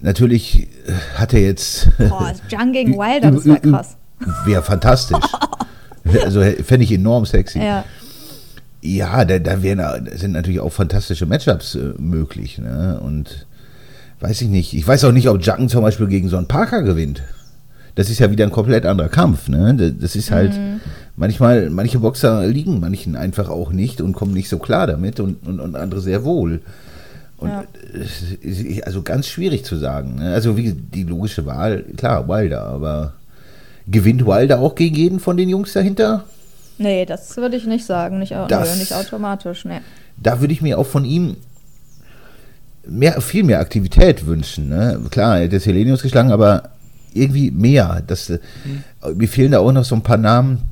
[0.00, 1.88] natürlich äh, hat er jetzt.
[1.98, 3.96] Boah, Jung gegen Wilder, das wäre krass.
[4.44, 5.24] Wäre fantastisch.
[6.24, 7.58] also fände ich enorm sexy.
[7.58, 7.84] Ja.
[8.82, 12.58] Ja, da, da wären, sind natürlich auch fantastische Matchups äh, möglich.
[12.58, 12.98] Ne?
[13.02, 13.46] Und
[14.20, 14.74] weiß ich nicht.
[14.74, 17.22] Ich weiß auch nicht, ob Jung zum Beispiel gegen so einen Parker gewinnt.
[17.94, 19.48] Das ist ja wieder ein komplett anderer Kampf.
[19.48, 19.74] Ne?
[19.74, 20.52] Das- ist halt,
[21.16, 25.46] manchmal, manche Boxer liegen manchen einfach auch nicht und kommen nicht so klar damit und,
[25.46, 26.60] und, und andere sehr wohl.
[27.38, 27.64] Und Ja.
[27.94, 30.16] es ist also ganz schwierig zu sagen.
[30.16, 30.32] Ne?
[30.32, 33.14] Also wie die logische Wahl, klar, Wilder, aber
[33.88, 36.24] gewinnt Wilder auch gegen jeden von den Jungs dahinter?
[36.78, 38.18] Nee, das würde ich nicht sagen.
[38.18, 39.80] Nicht, Das- nö, nicht automatisch, nee.
[40.22, 41.36] da würde ich mir auch von ihm
[42.90, 44.68] mehr, viel mehr Aktivität wünschen.
[44.68, 45.00] Ne?
[45.10, 46.70] Klar, er hat jetzt Helenius geschlagen, aber
[47.14, 48.02] irgendwie mehr.
[48.06, 48.38] Das, äh,
[49.14, 50.62] Mir fehlen da auch noch so ein paar Namen,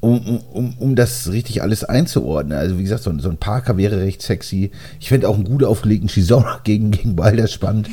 [0.00, 2.58] um, um, um, das richtig alles einzuordnen.
[2.58, 4.70] Also wie gesagt, so, ein- so ein Parker wäre recht sexy.
[4.98, 7.88] Ich fände auch einen gut aufgelegten Chisora gegen, gegen Wilder spannend.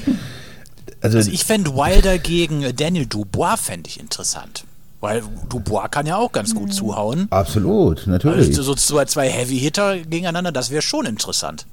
[1.01, 4.63] Also, Also ich fände Wilder gegen Daniel Dubois fände ich interessant.
[5.01, 7.27] Weil Dubois kann ja auch ganz gut zuhauen.
[7.29, 8.47] absolut, natürlich.
[8.49, 11.65] Also so zwei, zwei Heavy-Hitter gegeneinander, das wäre schon interessant.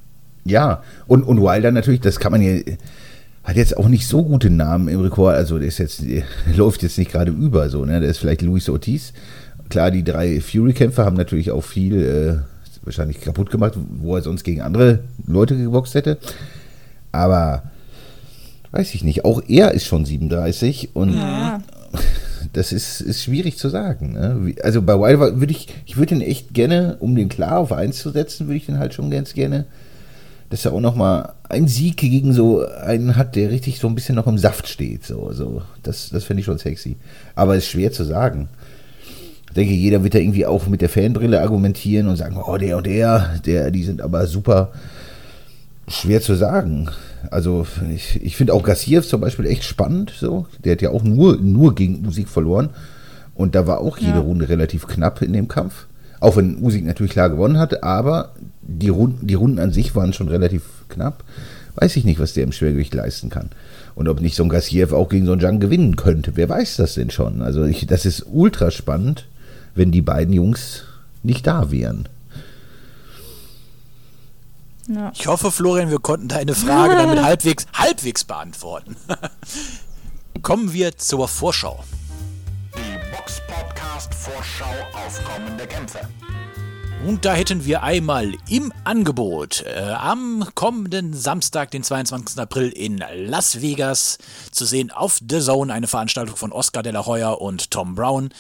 [0.47, 2.61] Ja, und, und Wilder natürlich, das kann man ja,
[3.45, 6.25] hat jetzt auch nicht so gute Namen im Rekord, also der ist jetzt, der
[6.57, 8.01] läuft jetzt nicht gerade über so, ne?
[8.01, 9.13] Der ist vielleicht Luis Ortiz.
[9.69, 12.37] Klar, die drei Fury-Kämpfer haben natürlich auch viel äh,
[12.85, 16.19] wahrscheinlich kaputt gemacht, wo er sonst gegen andere Leute geboxt hätte.
[17.13, 17.65] Aber
[18.71, 21.61] weiß ich nicht, auch er ist schon 37 und Ja.
[22.53, 24.13] das ist, ist schwierig zu sagen.
[24.13, 24.55] Ne?
[24.63, 27.99] Also bei Wilder würde ich, ich würde ihn echt gerne, um den klar auf 1
[27.99, 29.67] zu setzen, würde ich den halt schon ganz gerne,
[30.51, 34.15] dass er auch nochmal einen Sieg gegen so einen hat, der richtig so ein bisschen
[34.15, 35.05] noch im Saft steht.
[35.05, 35.63] So, so.
[35.83, 36.97] Das, das finde ich schon sexy.
[37.35, 38.49] Aber ist schwer zu sagen.
[39.49, 42.77] Ich denke, jeder wird da irgendwie auch mit der Fanbrille argumentieren und sagen, oh, der
[42.77, 44.71] und der, der, die sind aber super
[45.89, 46.91] schwer zu sagen.
[47.31, 50.13] Also ich, ich finde auch Gassiev zum Beispiel echt spannend.
[50.19, 50.47] So.
[50.65, 52.71] Der hat ja auch nur, nur gegen Musik verloren.
[53.35, 54.21] Und da war auch jede Ja.
[54.21, 55.87] Runde relativ knapp in dem Kampf.
[56.27, 60.13] Auch wenn Musik natürlich klar gewonnen hat, aber die Runden, die Runden an sich waren
[60.13, 61.23] schon relativ knapp.
[61.77, 63.51] Weiß ich nicht, was der im Schwergewicht leisten kann.
[63.95, 66.33] Und ob nicht so ein Gassiev auch gegen so einen Jung gewinnen könnte.
[66.35, 67.43] Wer weiß das denn schon?
[67.43, 69.29] Also ich, das ist ultra spannend,
[69.77, 70.83] wenn die beiden Jungs
[71.23, 72.09] nicht da wären.
[74.89, 75.13] Ja.
[75.15, 78.97] Ich hoffe, Florian, wir konnten deine Frage damit halbwegs, halbwegs beantworten.
[80.43, 81.85] Kommen wir zur Vorschau.
[83.97, 86.01] Die Box Podcast Vorschau auf kommende Kämpfe.
[87.07, 92.39] Und da hätten wir einmal im Angebot äh, am kommenden Samstag, den 22.
[92.39, 94.19] April in Las Vegas
[94.51, 98.31] zu sehen auf The Zone, eine Veranstaltung von Oscar de la Hoya und Tom Brown.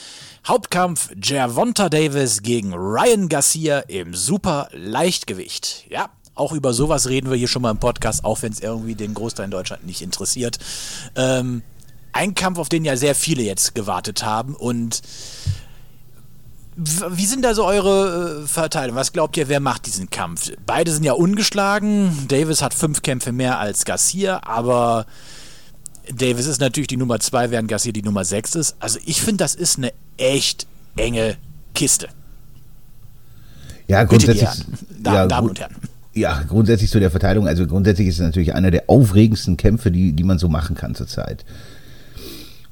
[0.47, 5.87] Hauptkampf Gervonta Davis gegen Ryan Garcia im Super Leichtgewicht.
[5.89, 8.95] Ja, auch über sowas reden wir hier schon mal im Podcast, auch wenn es irgendwie
[8.95, 10.59] den Großteil in Deutschland nicht interessiert.
[11.15, 11.63] Ähm,
[12.17, 15.03] ein Kampf, auf den ja sehr viele jetzt gewartet haben und
[16.77, 18.97] Wie sind da so eure äh, Verteilungen?
[18.99, 20.51] Was glaubt ihr, wer macht diesen Kampf?
[20.67, 22.27] Beide sind ja ungeschlagen.
[22.29, 25.07] Davis hat fünf Kämpfe mehr als Garcia, aber
[26.15, 28.77] Davis ist natürlich die Nummer zwei, während Garcia die Nummer sechs ist.
[28.79, 31.37] Also ich finde, das ist eine echt enge
[31.75, 32.09] Kiste.
[33.89, 34.65] Ja, Bitte, grundsätzlich.
[35.01, 35.77] Da- ja, Damen und Herren.
[36.13, 37.47] Ja, grundsätzlich zu der Verteilung.
[37.47, 40.95] Also grundsätzlich ist es natürlich einer der aufregendsten Kämpfe, die, die man so machen kann
[40.95, 41.45] zurzeit.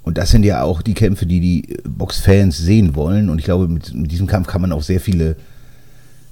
[0.05, 3.31] Und das sind ja auch die Kämpfe, die die Boxfans sehen wollen.
[3.31, 5.37] Und ich glaube, mit, mit diesem Kampf kann man auch sehr viele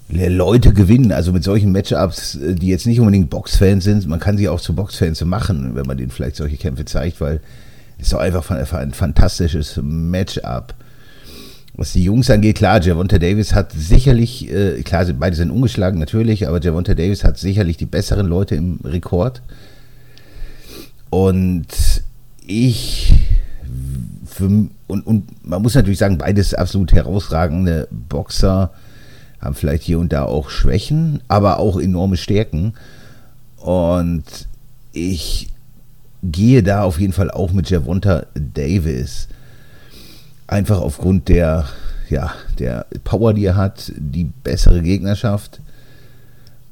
[0.09, 1.11] Leute gewinnen.
[1.11, 4.61] Also mit solchen Matchups, äh, die jetzt nicht unbedingt Boxfans sind, man kann sie auch
[4.61, 7.41] zu Boxfans machen, wenn man denen vielleicht solche Kämpfe zeigt, weil
[7.99, 10.75] es ist doch einfach ein, ein fantastisches Matchup.
[11.75, 16.47] was die Jungs angeht, klar, Javonta Davis hat sicherlich, äh, klar, beide sind ungeschlagen natürlich,
[16.47, 19.41] aber Javonta Davis hat sicherlich die besseren Leute im Rekord.
[21.09, 21.67] Und
[22.47, 23.15] ich,
[24.33, 24.47] für,
[24.87, 28.71] und, und man muss natürlich sagen, beides absolut herausragende Boxer,
[29.41, 32.75] haben vielleicht hier und da auch Schwächen, aber auch enorme Stärken.
[33.57, 34.25] Und
[34.93, 35.49] ich
[36.23, 39.29] gehe da auf jeden Fall auch mit Javonta Davis.
[40.47, 41.67] Einfach aufgrund der,
[42.09, 45.61] ja, der Power, die er hat, die bessere Gegnerschaft.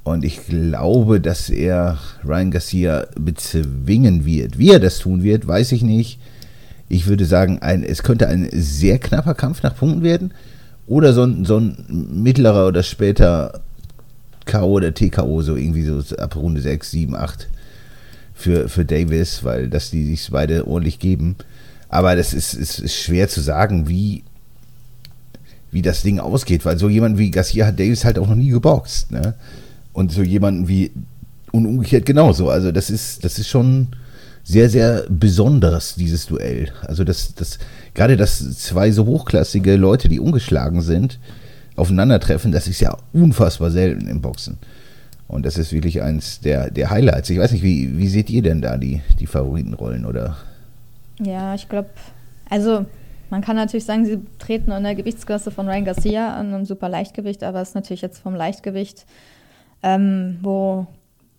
[0.05, 4.59] Und ich glaube, dass er Ryan Garcia bezwingen wird.
[4.59, 6.19] Wie er das tun wird, weiß ich nicht.
[6.91, 10.35] Ich würde sagen, ein, es könnte ein sehr knapper Kampf nach Punkten werden.
[10.89, 13.61] Oder so ein, so ein mittlerer oder später
[14.45, 14.73] K.O.
[14.73, 17.49] oder TKO, so irgendwie so ab Runde 6, 7, 8
[18.35, 21.37] für, für Davis, weil dass die sich beide ordentlich geben.
[21.89, 24.25] Aber das ist, ist, ist schwer zu sagen, wie,
[25.71, 28.49] wie das Ding ausgeht, weil so jemand wie Garcia hat Davis halt auch noch nie
[28.49, 29.13] geboxt.
[29.13, 29.35] Ne?
[29.93, 30.91] Und so jemanden wie,
[31.53, 32.51] und umgekehrt genauso.
[32.51, 33.89] Also das ist, das ist schon
[34.43, 36.73] sehr, sehr besonderes, dieses Duell.
[36.87, 37.59] Also das, das,
[37.95, 41.19] gerade dass zwei so hochklassige Leute, die ungeschlagen sind,
[41.77, 44.59] aufeinandertreffen, das ist ja unfassbar selten im Boxen.
[45.29, 47.31] Und das ist wirklich eins der, der Highlights.
[47.31, 50.37] Ich weiß nicht, wie, wie seht ihr denn da die, die Favoritenrollen oder?
[51.21, 51.91] Ja, ich glaube,
[52.49, 52.87] also
[53.31, 56.89] man kann natürlich sagen, sie treten in der Gewichtsklasse von Ryan Garcia an einem super
[56.89, 59.07] Leichtgewicht, aber es ist natürlich jetzt vom Leichtgewicht,
[59.85, 60.89] ähm, wo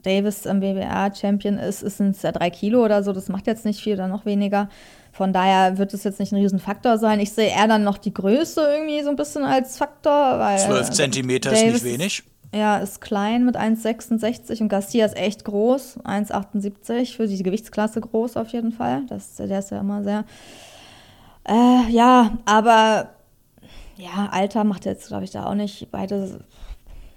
[0.03, 3.13] Davis am WBA-Champion ist, ist es ja drei Kilo oder so.
[3.13, 4.69] Das macht jetzt nicht viel oder noch weniger.
[5.11, 7.19] Von daher wird es jetzt nicht ein Riesenfaktor sein.
[7.19, 10.39] Ich sehe eher dann noch die Größe irgendwie so ein bisschen als Faktor.
[10.39, 12.23] Weil 12 Zentimeter ist nicht wenig.
[12.53, 18.35] Ja, ist klein mit 1,66 und Garcia ist echt groß, 1,78 für die Gewichtsklasse groß
[18.35, 19.03] auf jeden Fall.
[19.07, 20.25] Das, der ist ja immer sehr.
[21.47, 23.11] Äh, ja, aber
[23.95, 25.89] ja, Alter macht jetzt, glaube ich, da auch nicht.
[25.91, 26.41] Beide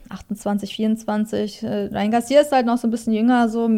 [0.09, 1.63] 28, 24.
[1.63, 3.69] Äh, Ryan Garcia ist halt noch so ein bisschen jünger, so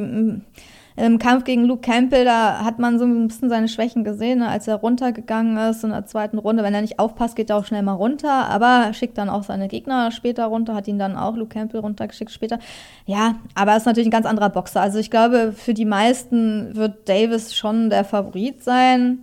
[0.99, 4.49] im Kampf gegen Luke Campbell, da hat man so ein bisschen seine Schwächen gesehen, ne,
[4.49, 6.63] als er runtergegangen ist in der zweiten Runde.
[6.63, 9.69] Wenn er nicht aufpasst, geht er auch schnell mal runter, aber schickt dann auch seine
[9.69, 12.59] Gegner später runter, hat ihn dann auch Luke Campbell runtergeschickt später.
[13.05, 14.81] Ja, aber er ist natürlich ein ganz anderer Boxer.
[14.81, 19.19] Also ich glaube, für die meisten wird Davis schon der Favorit sein,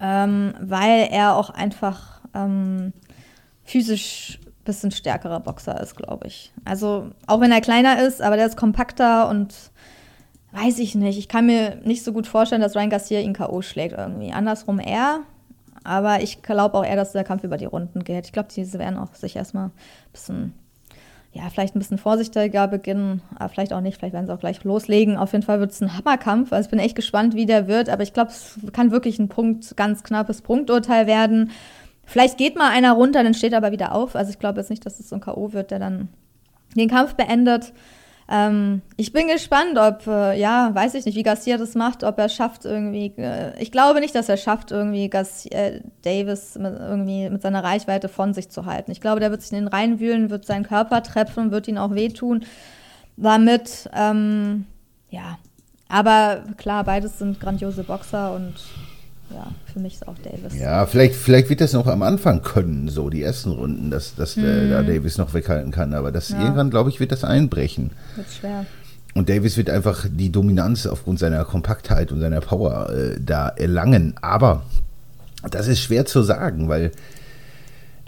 [0.00, 2.94] ähm, weil er auch einfach ähm,
[3.64, 6.52] physisch bisschen stärkerer Boxer ist, glaube ich.
[6.64, 9.54] Also auch wenn er kleiner ist, aber der ist kompakter und
[10.52, 11.18] weiß ich nicht.
[11.18, 13.62] Ich kann mir nicht so gut vorstellen, dass Ryan Garcia ihn K.O.
[13.62, 14.32] schlägt irgendwie.
[14.32, 15.20] Andersrum er.
[15.82, 18.26] Aber ich glaube auch eher, dass der Kampf über die Runden geht.
[18.26, 19.72] Ich glaube, diese werden auch sich erstmal ein
[20.12, 20.54] bisschen,
[21.32, 23.98] ja, vielleicht ein bisschen vorsichtiger beginnen, aber vielleicht auch nicht.
[23.98, 25.18] Vielleicht werden sie auch gleich loslegen.
[25.18, 26.52] Auf jeden Fall wird es ein Hammerkampf.
[26.52, 27.90] Also ich bin echt gespannt, wie der wird.
[27.90, 31.50] Aber ich glaube, es kann wirklich ein Punkt, ganz knappes Punkturteil werden.
[32.06, 34.16] Vielleicht geht mal einer runter, dann steht er aber wieder auf.
[34.16, 35.52] Also ich glaube jetzt nicht, dass es so ein K.O.
[35.52, 36.08] wird, der dann
[36.76, 37.72] den Kampf beendet.
[38.26, 42.18] Ähm, ich bin gespannt, ob, äh, ja, weiß ich nicht, wie Garcia das macht, ob
[42.18, 46.74] er schafft irgendwie, äh, ich glaube nicht, dass er schafft, irgendwie Garcia, äh, Davis mit,
[46.78, 48.92] irgendwie mit seiner Reichweite von sich zu halten.
[48.92, 51.94] Ich glaube, der wird sich in den reinwühlen, wird seinen Körper treffen, wird ihn auch
[51.94, 52.44] wehtun.
[53.16, 54.64] Damit, ähm,
[55.10, 55.38] ja.
[55.88, 58.54] Aber klar, beides sind grandiose Boxer und
[59.30, 60.58] ja, für mich ist auch Davis.
[60.58, 64.36] Ja, vielleicht, vielleicht wird das noch am Anfang können, so die ersten Runden, dass, dass
[64.36, 64.70] hm.
[64.70, 65.94] da Davis noch weghalten kann.
[65.94, 66.40] Aber das ja.
[66.40, 67.90] irgendwann, glaube ich, wird das einbrechen.
[68.16, 68.66] Wird schwer.
[69.14, 74.14] Und Davis wird einfach die Dominanz aufgrund seiner Kompaktheit und seiner Power äh, da erlangen.
[74.20, 74.64] Aber
[75.50, 76.90] das ist schwer zu sagen, weil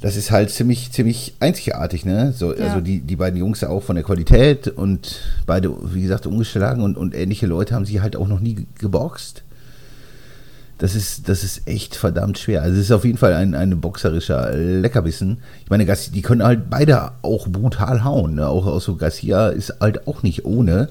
[0.00, 2.32] das ist halt ziemlich, ziemlich einzigartig, ne?
[2.32, 2.66] So, ja.
[2.66, 6.98] Also die, die beiden Jungs auch von der Qualität und beide, wie gesagt, ungeschlagen und,
[6.98, 9.42] und ähnliche Leute haben sie halt auch noch nie geboxt
[10.78, 12.62] das ist, das ist echt verdammt schwer.
[12.62, 15.38] Also es ist auf jeden Fall ein, ein boxerischer Leckerbissen.
[15.64, 18.34] Ich meine, die können halt beide auch brutal hauen.
[18.34, 18.46] Ne?
[18.46, 20.90] Auch, auch so Garcia ist halt auch nicht ohne.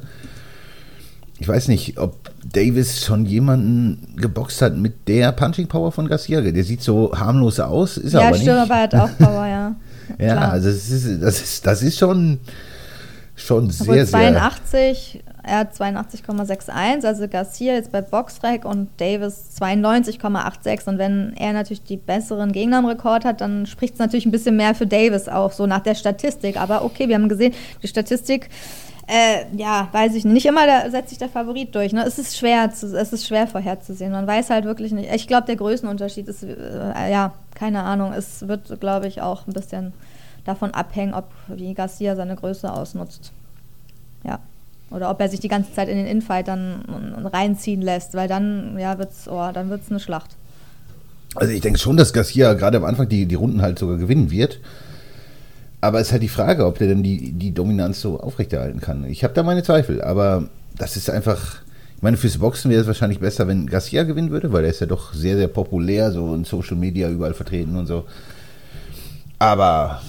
[1.37, 6.41] Ich weiß nicht, ob Davis schon jemanden geboxt hat mit der Punching Power von Garcia.
[6.41, 8.45] Der sieht so harmlos aus, ist ja, aber nicht.
[8.45, 9.75] Ja, aber hat auch Power, ja.
[10.17, 10.51] ja, Klar.
[10.51, 12.39] also das ist, das ist, das ist schon,
[13.35, 20.89] schon sehr, 82, sehr er hat 82,61, also Garcia jetzt bei Boxrec und Davis 92,86.
[20.89, 24.31] Und wenn er natürlich die besseren Gegner im Rekord hat, dann spricht es natürlich ein
[24.31, 26.59] bisschen mehr für Davis auch, so nach der Statistik.
[26.59, 27.53] Aber okay, wir haben gesehen,
[27.83, 28.49] die Statistik,
[29.07, 30.33] äh, ja, weiß ich nicht.
[30.33, 31.93] Nicht immer da setzt sich der Favorit durch.
[31.93, 32.03] Ne?
[32.03, 34.11] Es ist schwer, zu, es ist schwer vorherzusehen.
[34.11, 35.13] Man weiß halt wirklich nicht.
[35.13, 38.13] Ich glaube, der Größenunterschied ist, äh, ja, keine Ahnung.
[38.13, 39.93] Es wird, glaube ich, auch ein bisschen
[40.43, 43.31] davon abhängen, ob wie Garcia seine Größe ausnutzt.
[44.23, 44.39] Ja.
[44.95, 46.85] Oder ob er sich die ganze Zeit in den Infight dann
[47.25, 50.37] reinziehen lässt, weil dann ja, oh, wird es eine Schlacht.
[51.35, 54.31] Also ich denke schon, dass Garcia gerade am Anfang die, die Runden halt sogar gewinnen
[54.31, 54.61] wird.
[55.81, 59.03] Aber es ist halt die Frage, ob der denn die, die Dominanz so aufrechterhalten kann.
[59.05, 61.57] Ich habe da meine Zweifel, aber das ist einfach.
[61.97, 64.81] Ich meine, fürs Boxen wäre es wahrscheinlich besser, wenn Garcia gewinnen würde, weil er ist
[64.81, 68.05] ja doch sehr, sehr populär, so in Social Media überall vertreten und so.
[69.39, 70.01] Aber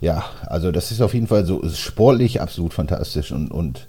[0.00, 3.86] ja, also das ist auf jeden Fall so sportlich absolut fantastisch und, und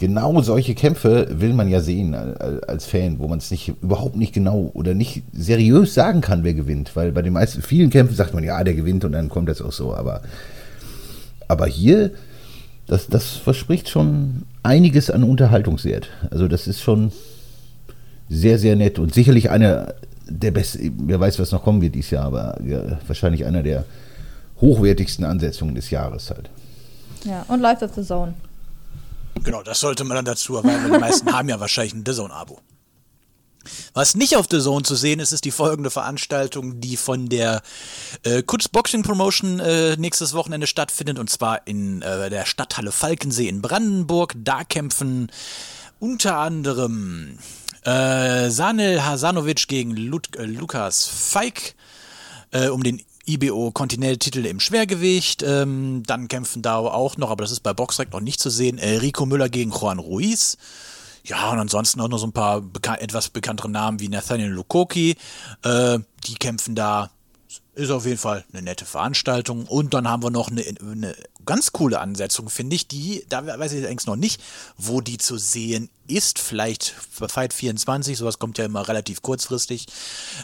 [0.00, 4.32] genau solche Kämpfe will man ja sehen als Fan, wo man es nicht überhaupt nicht
[4.32, 8.34] genau oder nicht seriös sagen kann, wer gewinnt, weil bei den meisten vielen Kämpfen sagt
[8.34, 10.22] man ja, der gewinnt und dann kommt das auch so, aber
[11.46, 12.10] aber hier
[12.86, 16.08] das, das verspricht schon einiges an Unterhaltungswert.
[16.30, 17.12] Also das ist schon
[18.28, 19.94] sehr, sehr nett und sicherlich einer
[20.28, 23.84] der besten, wer weiß, was noch kommen wird dieses Jahr, aber ja, wahrscheinlich einer der
[24.60, 26.48] hochwertigsten Ansetzungen des Jahres halt.
[27.24, 28.34] Ja, und läuft auf The Zone.
[29.42, 32.12] Genau, das sollte man dann dazu erwähnen, weil die meisten haben ja wahrscheinlich ein The
[32.12, 32.60] Zone-Abo.
[33.92, 37.62] Was nicht auf The Zone zu sehen ist, ist die folgende Veranstaltung, die von der
[38.22, 43.48] äh, Kutz Boxing Promotion äh, nächstes Wochenende stattfindet, und zwar in äh, der Stadthalle Falkensee
[43.48, 44.34] in Brandenburg.
[44.36, 45.30] Da kämpfen
[45.98, 47.38] unter anderem
[47.84, 51.74] äh, Sanel Hasanovic gegen Lut äh, Lukas Feig
[52.52, 55.42] äh, um den IBO Kontinenttitel im Schwergewicht.
[55.42, 58.78] Ähm, dann kämpfen da auch noch, aber das ist bei Boxrec noch nicht zu sehen,
[58.78, 60.56] äh, Rico Müller gegen Juan Ruiz.
[61.24, 65.16] Ja, und ansonsten auch noch so ein paar beka etwas bekanntere Namen wie Nathaniel Lukoki.
[65.62, 67.10] Äh, die kämpfen da.
[67.74, 69.64] Ist auf jeden Fall eine nette Veranstaltung.
[69.66, 71.14] Und dann haben wir noch eine, eine
[71.46, 72.88] ganz coole Ansetzung, finde ich.
[72.88, 74.42] Die, da weiß ich allerdings noch nicht,
[74.76, 76.40] wo die zu sehen ist.
[76.40, 79.86] Vielleicht Fight 24, sowas kommt ja immer relativ kurzfristig.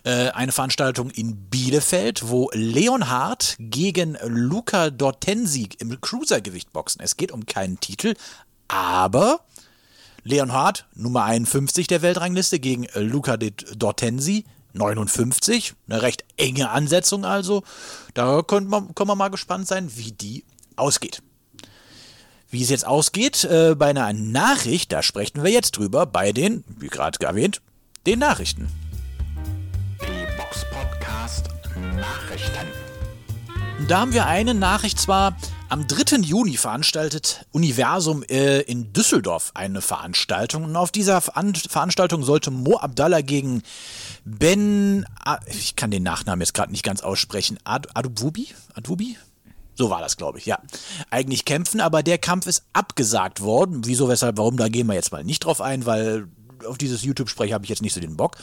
[0.04, 7.00] Äh, eine Veranstaltung in Bielefeld, wo Leonhard gegen Luca Dortensi im Cruisergewicht boxen.
[7.02, 8.14] Es geht um keinen Titel,
[8.68, 9.40] aber
[10.22, 14.44] Leonhard, Nummer 51 der Weltrangliste, gegen Luca Dortensi,
[14.76, 15.74] 59.
[15.88, 17.62] Eine recht enge Ansetzung also.
[18.14, 20.44] Da können wir, können wir mal gespannt sein, wie die
[20.76, 21.22] ausgeht.
[22.50, 26.64] Wie es jetzt ausgeht äh, bei einer Nachricht, da sprechen wir jetzt drüber bei den,
[26.78, 27.60] wie gerade erwähnt,
[28.06, 28.68] den Nachrichten.
[30.00, 31.48] Die Box Podcast
[31.96, 32.66] Nachrichten.
[33.88, 35.36] Da haben wir eine Nachricht zwar
[35.68, 36.18] am 3.
[36.18, 40.64] Juni veranstaltet Universum äh, in Düsseldorf eine Veranstaltung.
[40.64, 41.34] Und auf dieser Ver
[41.68, 43.62] Veranstaltung sollte Mo Abdallah gegen
[44.24, 45.06] Ben,
[45.48, 48.48] ich kann den Nachnamen jetzt gerade nicht ganz aussprechen, Ad Adwubi?
[48.74, 49.16] Adwubi?
[49.74, 50.58] So war das, glaube ich, ja.
[51.10, 53.82] Eigentlich kämpfen, aber der Kampf ist abgesagt worden.
[53.84, 56.28] Wieso, weshalb, warum, da gehen wir jetzt mal nicht drauf ein, weil
[56.66, 58.36] auf dieses YouTube-Sprech habe ich jetzt nicht so den Bock.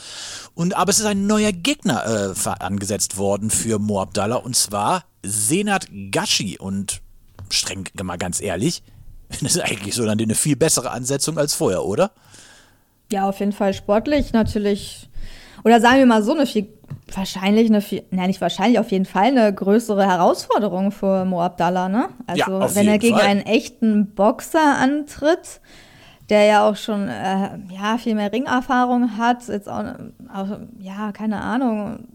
[0.54, 5.04] Und, aber es ist ein neuer Gegner äh, angesetzt worden für Mo Abdallah und zwar
[5.24, 6.58] Senat Gashi.
[6.58, 7.02] Und
[7.50, 8.82] streng mal ganz ehrlich,
[9.28, 12.12] das ist eigentlich so dann eine viel bessere Ansetzung als vorher, oder?
[13.12, 15.08] Ja, auf jeden Fall sportlich natürlich.
[15.64, 16.68] Oder sagen wir mal so, eine viel,
[17.14, 21.88] wahrscheinlich eine viel, nein, nicht wahrscheinlich, auf jeden Fall eine größere Herausforderung für Mo Abdallah,
[21.88, 22.08] ne?
[22.26, 23.26] Also, ja, wenn er gegen Fall.
[23.26, 25.60] einen echten Boxer antritt,
[26.28, 29.84] der ja auch schon, äh, ja, viel mehr Ringerfahrung hat, jetzt auch,
[30.32, 32.08] auch ja, keine Ahnung,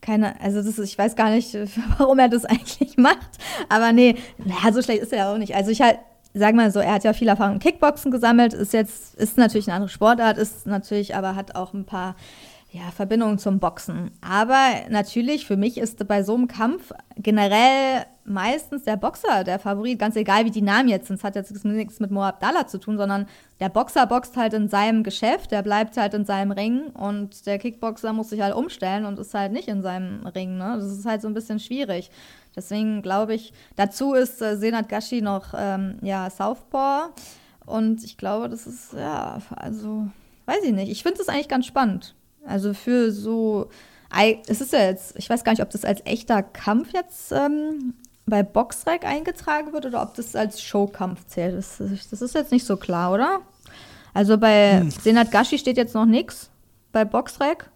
[0.00, 1.56] keine, also das ist, ich weiß gar nicht,
[1.98, 3.28] warum er das eigentlich macht.
[3.68, 5.54] Aber nee, naja, so schlecht ist er ja auch nicht.
[5.54, 5.98] Also ich halt,
[6.34, 9.68] sag mal so, er hat ja viel Erfahrung im Kickboxen gesammelt, ist jetzt, ist natürlich
[9.68, 12.16] eine andere Sportart, ist natürlich, aber hat auch ein paar
[12.78, 14.10] ja, Verbindungen zum Boxen.
[14.20, 19.98] Aber natürlich, für mich ist bei so einem Kampf generell meistens der Boxer der Favorit,
[19.98, 21.16] ganz egal wie die Namen jetzt sind.
[21.16, 23.26] Es hat jetzt nichts mit Mo Abdallah zu tun, sondern
[23.58, 27.58] der Boxer boxt halt in seinem Geschäft, der bleibt halt in seinem Ring und der
[27.58, 30.58] Kickboxer muss sich halt umstellen und ist halt nicht in seinem Ring.
[30.58, 30.76] Ne?
[30.78, 32.10] Das ist halt so ein bisschen schwierig.
[32.54, 37.10] Deswegen glaube ich, dazu ist äh, Senat Gashi noch ähm, ja, Southpaw
[37.64, 40.08] und ich glaube, das ist, ja, also,
[40.46, 40.90] weiß ich nicht.
[40.90, 42.14] Ich finde es eigentlich ganz spannend.
[42.46, 43.68] Also für so,
[44.46, 47.94] es ist ja jetzt, ich weiß gar nicht, ob das als echter Kampf jetzt ähm,
[48.26, 51.56] bei Boxrec eingetragen wird oder ob das als Showkampf zählt.
[51.56, 53.40] Das, das ist jetzt nicht so klar, oder?
[54.14, 54.90] Also bei hm.
[54.90, 56.50] Senat Gashi steht jetzt noch nichts
[56.92, 57.70] bei Boxrec.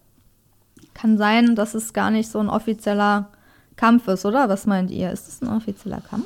[0.93, 3.29] Kann sein, dass es gar nicht so ein offizieller
[3.75, 4.49] Kampf ist, oder?
[4.49, 5.11] Was meint ihr?
[5.11, 6.25] Ist das ein offizieller Kampf?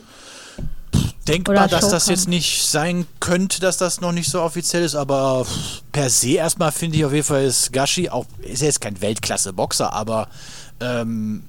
[1.28, 5.45] Denkbar, dass das jetzt nicht sein könnte, dass das noch nicht so offiziell ist, aber
[5.91, 9.91] per se erstmal finde ich auf jeden Fall ist Gashi auch, ist jetzt kein Weltklasse-Boxer,
[9.93, 10.30] aber
[10.80, 11.43] ähm,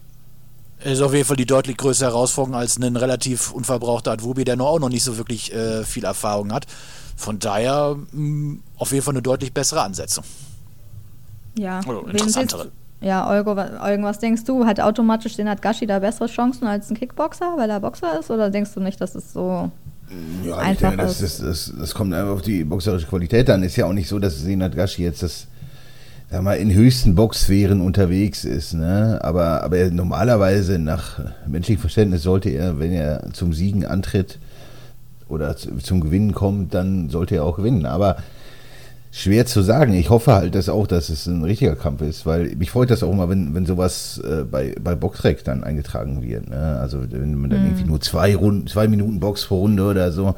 [0.84, 4.66] ist auf jeden Fall die deutlich größere Herausforderung als ein relativ unverbrauchter Adwubi, der noch
[4.66, 6.66] auch noch nicht so wirklich äh, viel Erfahrung hat.
[7.16, 10.24] Von daher mh, auf jeden Fall eine deutlich bessere Ansetzung.
[11.58, 12.70] Ja, Oder interessantere.
[13.00, 14.66] Ja, Olgo, Eugen, was denkst du?
[14.66, 18.30] Hat automatisch den hat Gashi da bessere Chancen als ein Kickboxer, weil er Boxer ist?
[18.30, 19.70] Oder denkst du nicht, dass es so
[20.44, 21.22] Ja, ich einfach denke, ist?
[21.22, 23.62] das, das, das kommt einfach auf die boxerische Qualität an.
[23.62, 25.46] Ist ja auch nicht so, dass Senat Gashi jetzt das,
[26.28, 29.20] sag mal, in höchsten Boxsphären unterwegs ist, ne?
[29.22, 34.40] Aber, aber er normalerweise nach menschlichem Verständnis sollte er, wenn er zum Siegen antritt
[35.28, 37.86] oder zu- zum Gewinnen kommt, dann sollte er auch gewinnen.
[37.86, 38.16] Aber
[39.10, 39.94] schwer zu sagen.
[39.94, 43.02] Ich hoffe halt, dass auch, dass es ein richtiger Kampf ist, weil mich freut das
[43.02, 46.48] auch immer, wenn, wenn sowas äh, bei, bei Boxrec dann eingetragen wird.
[46.48, 46.78] Ne?
[46.80, 50.34] Also wenn man dann irgendwie nur zwei Runden, zwei Minuten Box pro Runde oder so,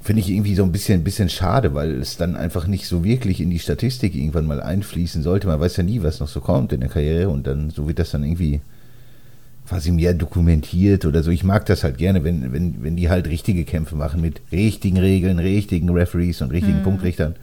[0.00, 3.40] finde ich irgendwie so ein bisschen, bisschen schade, weil es dann einfach nicht so wirklich
[3.40, 5.46] in die Statistik irgendwann mal einfließen sollte.
[5.46, 7.98] Man weiß ja nie, was noch so kommt in der Karriere und dann so wird
[7.98, 8.60] das dann irgendwie
[9.68, 11.30] quasi mehr dokumentiert oder so.
[11.30, 14.98] Ich mag das halt gerne, wenn, wenn, wenn die halt richtige Kämpfe machen mit richtigen
[14.98, 17.34] Regeln, richtigen Referees und richtigen Punktrichtern.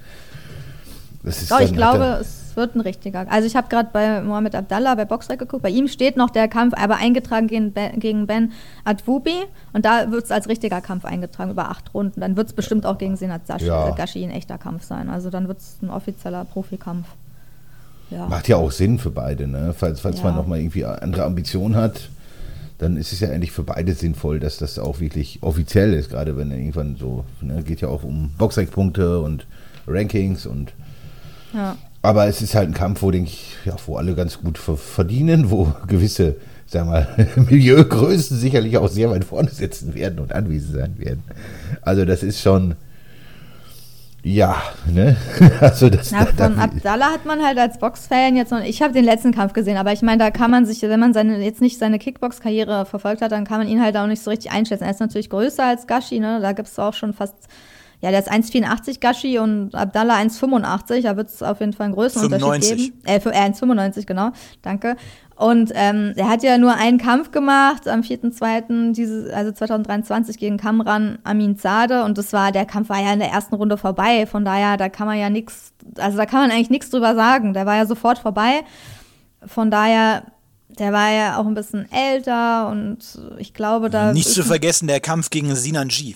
[1.24, 3.26] Das ist Doch, ich dann- glaube, es wird ein richtiger.
[3.32, 5.63] Also ich habe gerade bei Mohamed Abdallah bei Boxrec geguckt.
[5.63, 8.51] Bei ihm steht noch der Kampf, aber eingetragen gegen Ben, gegen ben
[8.84, 9.36] Adwubi.
[9.72, 12.19] Und da wird es als richtiger Kampf eingetragen, über acht Runden.
[12.19, 13.91] Dann wird es bestimmt auch gegen Senat Sashi, Ja.
[13.91, 15.09] Gashi ein echter Kampf sein.
[15.09, 17.07] Also dann wird es ein offizieller Profikampf.
[18.12, 18.28] Ja.
[18.28, 19.74] Macht ja auch Sinn für beide, ne?
[19.76, 20.26] Falls, falls Ja.
[20.26, 22.09] man nochmal irgendwie andere Ambitionen hat,
[22.78, 26.36] dann ist es ja eigentlich für beide sinnvoll, dass das auch wirklich offiziell ist, gerade
[26.36, 29.45] wenn irgendwann so, ne, geht ja auch um Boxrec-Punkte und
[29.88, 30.74] Rankings und
[31.53, 31.78] ja.
[32.01, 34.78] aber es ist halt ein Kampf, wo denke ich, ja, wo alle ganz gut ver
[34.78, 36.36] verdienen, wo gewisse,
[36.66, 41.24] sag mal, Milieugrößen sicherlich auch sehr weit vorne sitzen werden und anwesend sein werden.
[41.84, 42.76] Also das ist schon
[44.24, 44.61] ja,
[44.91, 45.15] ne?
[45.59, 48.61] Also das Na, von da- Abdallah hat man halt als Boxfan jetzt noch.
[48.63, 51.13] Ich habe den letzten Kampf gesehen, aber ich meine, da kann man sich, wenn man
[51.13, 54.30] seine, jetzt nicht seine Kickbox-Karriere verfolgt hat, dann kann man ihn halt auch nicht so
[54.30, 54.84] richtig einschätzen.
[54.84, 56.39] Er ist natürlich größer als Gashi, ne?
[56.41, 57.36] Da gibt es auch schon fast.
[58.03, 61.03] Ja, der ist 1,84 Gashi und Abdallah 1,85.
[61.03, 62.72] Da wird es auf jeden Fall einen größeren 95.
[62.72, 63.15] Unterschied geben.
[63.15, 64.32] Äh, für- äh, 1,95, genau.
[64.63, 64.95] Danke.
[65.42, 70.58] Und ähm, er hat ja nur einen Kampf gemacht am 4.2., dieses, also 2023 gegen
[70.58, 72.04] Kamran Amin Zade.
[72.04, 74.28] Und das war, der Kampf war ja in der ersten Runde vorbei.
[74.28, 77.56] Von daher, da kann man ja nichts, also da kann man eigentlich nichts drüber sagen.
[77.56, 78.62] Der war ja sofort vorbei.
[79.44, 80.26] Von daher,
[80.80, 82.99] der war ja auch ein bisschen älter und
[83.38, 84.13] ich glaube, da.
[84.13, 86.15] Nicht zu vergessen der Kampf gegen Sinan G.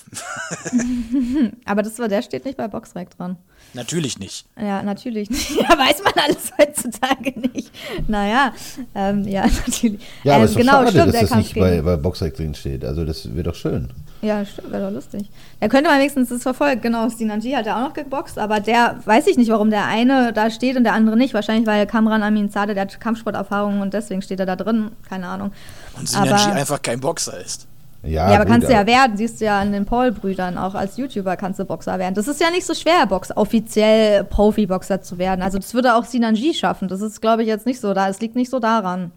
[1.65, 3.37] Aber das war, der steht nicht bei Boxrec dran.
[3.73, 4.45] Natürlich nicht.
[4.57, 5.51] Ja, natürlich nicht.
[5.55, 7.71] Ja, weiß man alles heutzutage nicht.
[8.07, 8.53] Naja,
[8.93, 10.01] ähm, ja, natürlich.
[10.23, 11.81] Ja, aber ähm, es ist doch genau, schade, stimmt, dass der das Kampf nicht bei,
[11.81, 12.85] bei Boxrec drin steht.
[12.85, 13.89] Also das wäre doch schön.
[14.21, 15.29] Ja, stimmt, wäre doch lustig.
[15.59, 16.81] Da könnte man wenigstens das verfolgen.
[16.81, 20.33] Genau, Sinanji hat ja auch noch geboxt, aber der, weiß ich nicht, warum der eine
[20.33, 21.33] da steht und der andere nicht.
[21.33, 24.91] Wahrscheinlich, weil Kamran Amin Zade, der hat Kampfsporterfahrung und deswegen steht er da drin.
[25.07, 25.51] Keine Ahnung.
[25.97, 27.67] Und Sinan G Aber- einfach kein Boxer ist.
[28.01, 30.75] Ja, Ja, aber gut, kannst du ja werden, siehst du ja an den Paul-Brüdern, auch
[30.75, 32.13] als YouTuber kannst du Boxer werden.
[32.13, 35.41] Das ist ja nicht so schwer, Box, offiziell Profiboxer zu werden.
[35.41, 36.87] Also das würde auch Sinanji schaffen.
[36.87, 37.95] Das ist, glaube ich, jetzt nicht so.
[37.95, 39.11] Da, es liegt nicht so daran.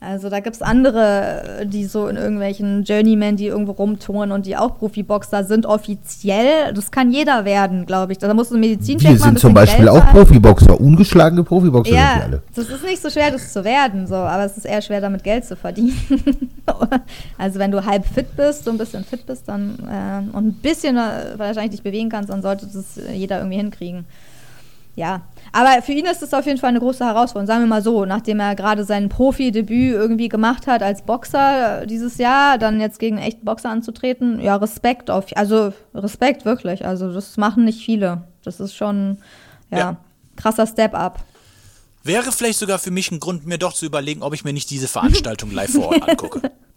[0.00, 4.56] Also da gibt es andere, die so in irgendwelchen Journeymen, die irgendwo rumtouren und die
[4.56, 6.72] auch Profiboxer sind, offiziell.
[6.72, 8.18] Das kann jeder werden, glaube ich.
[8.18, 10.06] Da musst du einen Medizincheck Wir sind zum Beispiel Geld auch.
[10.10, 14.56] Profiboxer, ungeschlagene Profiboxer Ja, das ist nicht so schwer, das zu werden, so, aber es
[14.56, 15.98] ist eher schwer, damit Geld zu verdienen.
[17.36, 20.52] also wenn du halb fit bist, so ein bisschen fit bist, dann äh, und ein
[20.52, 24.04] bisschen äh, wahrscheinlich dich bewegen kannst, dann sollte das jeder irgendwie hinkriegen.
[24.98, 25.22] Ja,
[25.52, 27.46] aber für ihn ist es auf jeden Fall eine große Herausforderung.
[27.46, 31.86] Sagen wir mal so, nachdem er gerade sein Profi-Debüt irgendwie gemacht hat als Boxer äh,
[31.86, 36.84] dieses Jahr, dann jetzt gegen einen echten Boxer anzutreten, ja, Respekt auf, also Respekt wirklich.
[36.84, 38.22] Also das machen nicht viele.
[38.42, 39.18] Das ist schon,
[39.70, 39.96] ja, Ja.
[40.34, 41.20] krasser Step-up.
[42.02, 44.68] Wäre vielleicht sogar für mich ein Grund, mir doch zu überlegen, ob ich mir nicht
[44.68, 46.50] diese Veranstaltung live vor Ort angucke.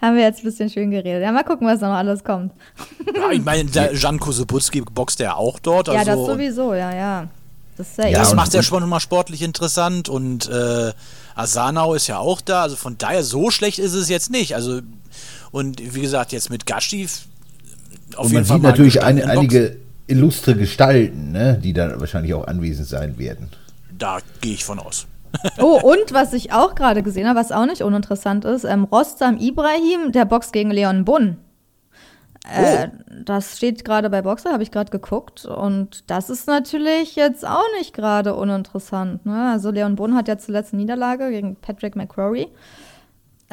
[0.00, 1.22] Haben wir jetzt ein bisschen schön geredet.
[1.22, 2.52] Ja, mal gucken, was da noch alles kommt.
[3.14, 5.88] Ja, ich meine, der Jan Kosebutski boxt ja auch dort.
[5.88, 7.28] Also, ja, das sowieso, ja, ja.
[7.76, 10.92] Das ist ja, Ja, Das eh- und- macht ja schon mal sportlich interessant und äh,
[11.34, 14.54] Asanau ist ja auch da, also von daher so schlecht ist es jetzt nicht.
[14.54, 14.80] Also
[15.50, 17.06] und wie gesagt, jetzt mit Gashi
[18.16, 21.98] auf Und jeden man Fall sieht mal natürlich ein, einige illustre Gestalten, ne, die dann
[21.98, 23.48] wahrscheinlich auch anwesend sein werden.
[23.96, 25.06] Da gehe ich von aus.
[25.60, 29.36] Oh, und was ich auch gerade gesehen habe, was auch nicht uninteressant ist, ähm, Rostam
[29.38, 31.38] Ibrahim, der boxt gegen Leon Bunn.
[32.52, 32.88] Äh,
[33.24, 35.46] Das steht gerade bei Boxer, habe ich gerade geguckt.
[35.46, 39.24] Und das ist natürlich jetzt auch nicht gerade uninteressant.
[39.24, 39.50] Ne?
[39.52, 42.48] Also Leon Bunn hat ja zuletzt eine Niederlage gegen Patrick McCrory.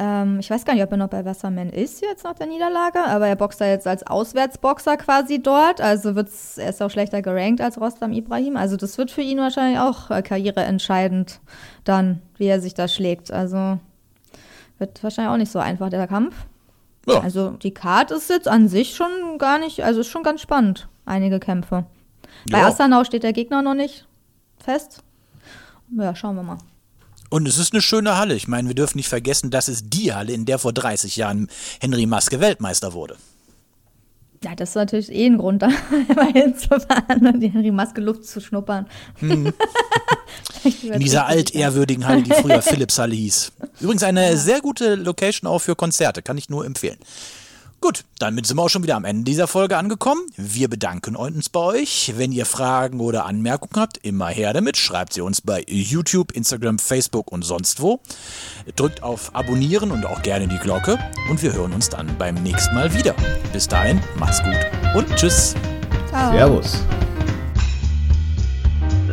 [0.03, 3.03] Ähm, ich weiß gar nicht, ob er noch bei Wasserman ist jetzt nach der Niederlage,
[3.05, 5.79] aber er boxt da jetzt als Auswärtsboxer quasi dort.
[5.79, 8.57] Also wird's, er ist auch schlechter gerankt als Rostam Ibrahim.
[8.57, 11.39] Also das wird für ihn wahrscheinlich auch äh, karriereentscheidend
[11.83, 13.31] dann, wie er sich da schlägt.
[13.31, 13.77] Also
[14.79, 16.33] wird wahrscheinlich auch nicht so einfach der Kampf.
[17.05, 17.19] Ja.
[17.19, 20.87] Also die Card ist jetzt an sich schon gar nicht, also ist schon ganz spannend,
[21.05, 21.85] einige Kämpfe.
[22.51, 22.67] Bei Ja.
[22.67, 24.07] Asanau steht der Gegner noch nicht
[24.57, 25.03] fest.
[25.95, 26.57] Ja, schauen wir mal.
[27.31, 28.35] Und es ist eine schöne Halle.
[28.35, 31.47] Ich meine, wir dürfen nicht vergessen, das ist die Halle, in der vor 30 Jahren
[31.79, 33.15] Henry Maske Weltmeister wurde.
[34.43, 35.69] Ja, das ist natürlich eh ein Grund, da
[36.13, 38.85] mal hinzufahren und die Maske Luft zu schnuppern.
[39.21, 43.53] In dieser altehrwürdigen Halle, die früher Philips-Halle hieß.
[43.79, 46.99] Übrigens eine sehr gute Location auch für Konzerte, kann ich nur empfehlen.
[47.83, 50.21] Gut, damit sind wir auch schon wieder am Ende dieser Folge angekommen.
[50.37, 52.13] Wir bedanken uns bei euch.
[52.15, 54.77] Wenn ihr Fragen oder Anmerkungen habt, immer her damit.
[54.77, 57.99] Schreibt sie uns bei YouTube, Instagram, Facebook und sonst wo.
[58.75, 60.99] Drückt auf Abonnieren und auch gerne die Glocke.
[61.31, 63.15] Und wir hören uns dann beim nächsten Mal wieder.
[63.51, 64.59] Bis dahin, macht's gut
[64.95, 65.55] und tschüss.
[66.09, 66.33] Ciao.
[66.33, 66.83] Servus.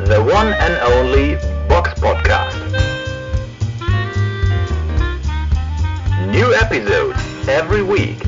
[0.04, 1.38] The one and only
[1.70, 2.58] Box Podcast.
[6.30, 7.16] New episodes
[7.48, 8.27] every week.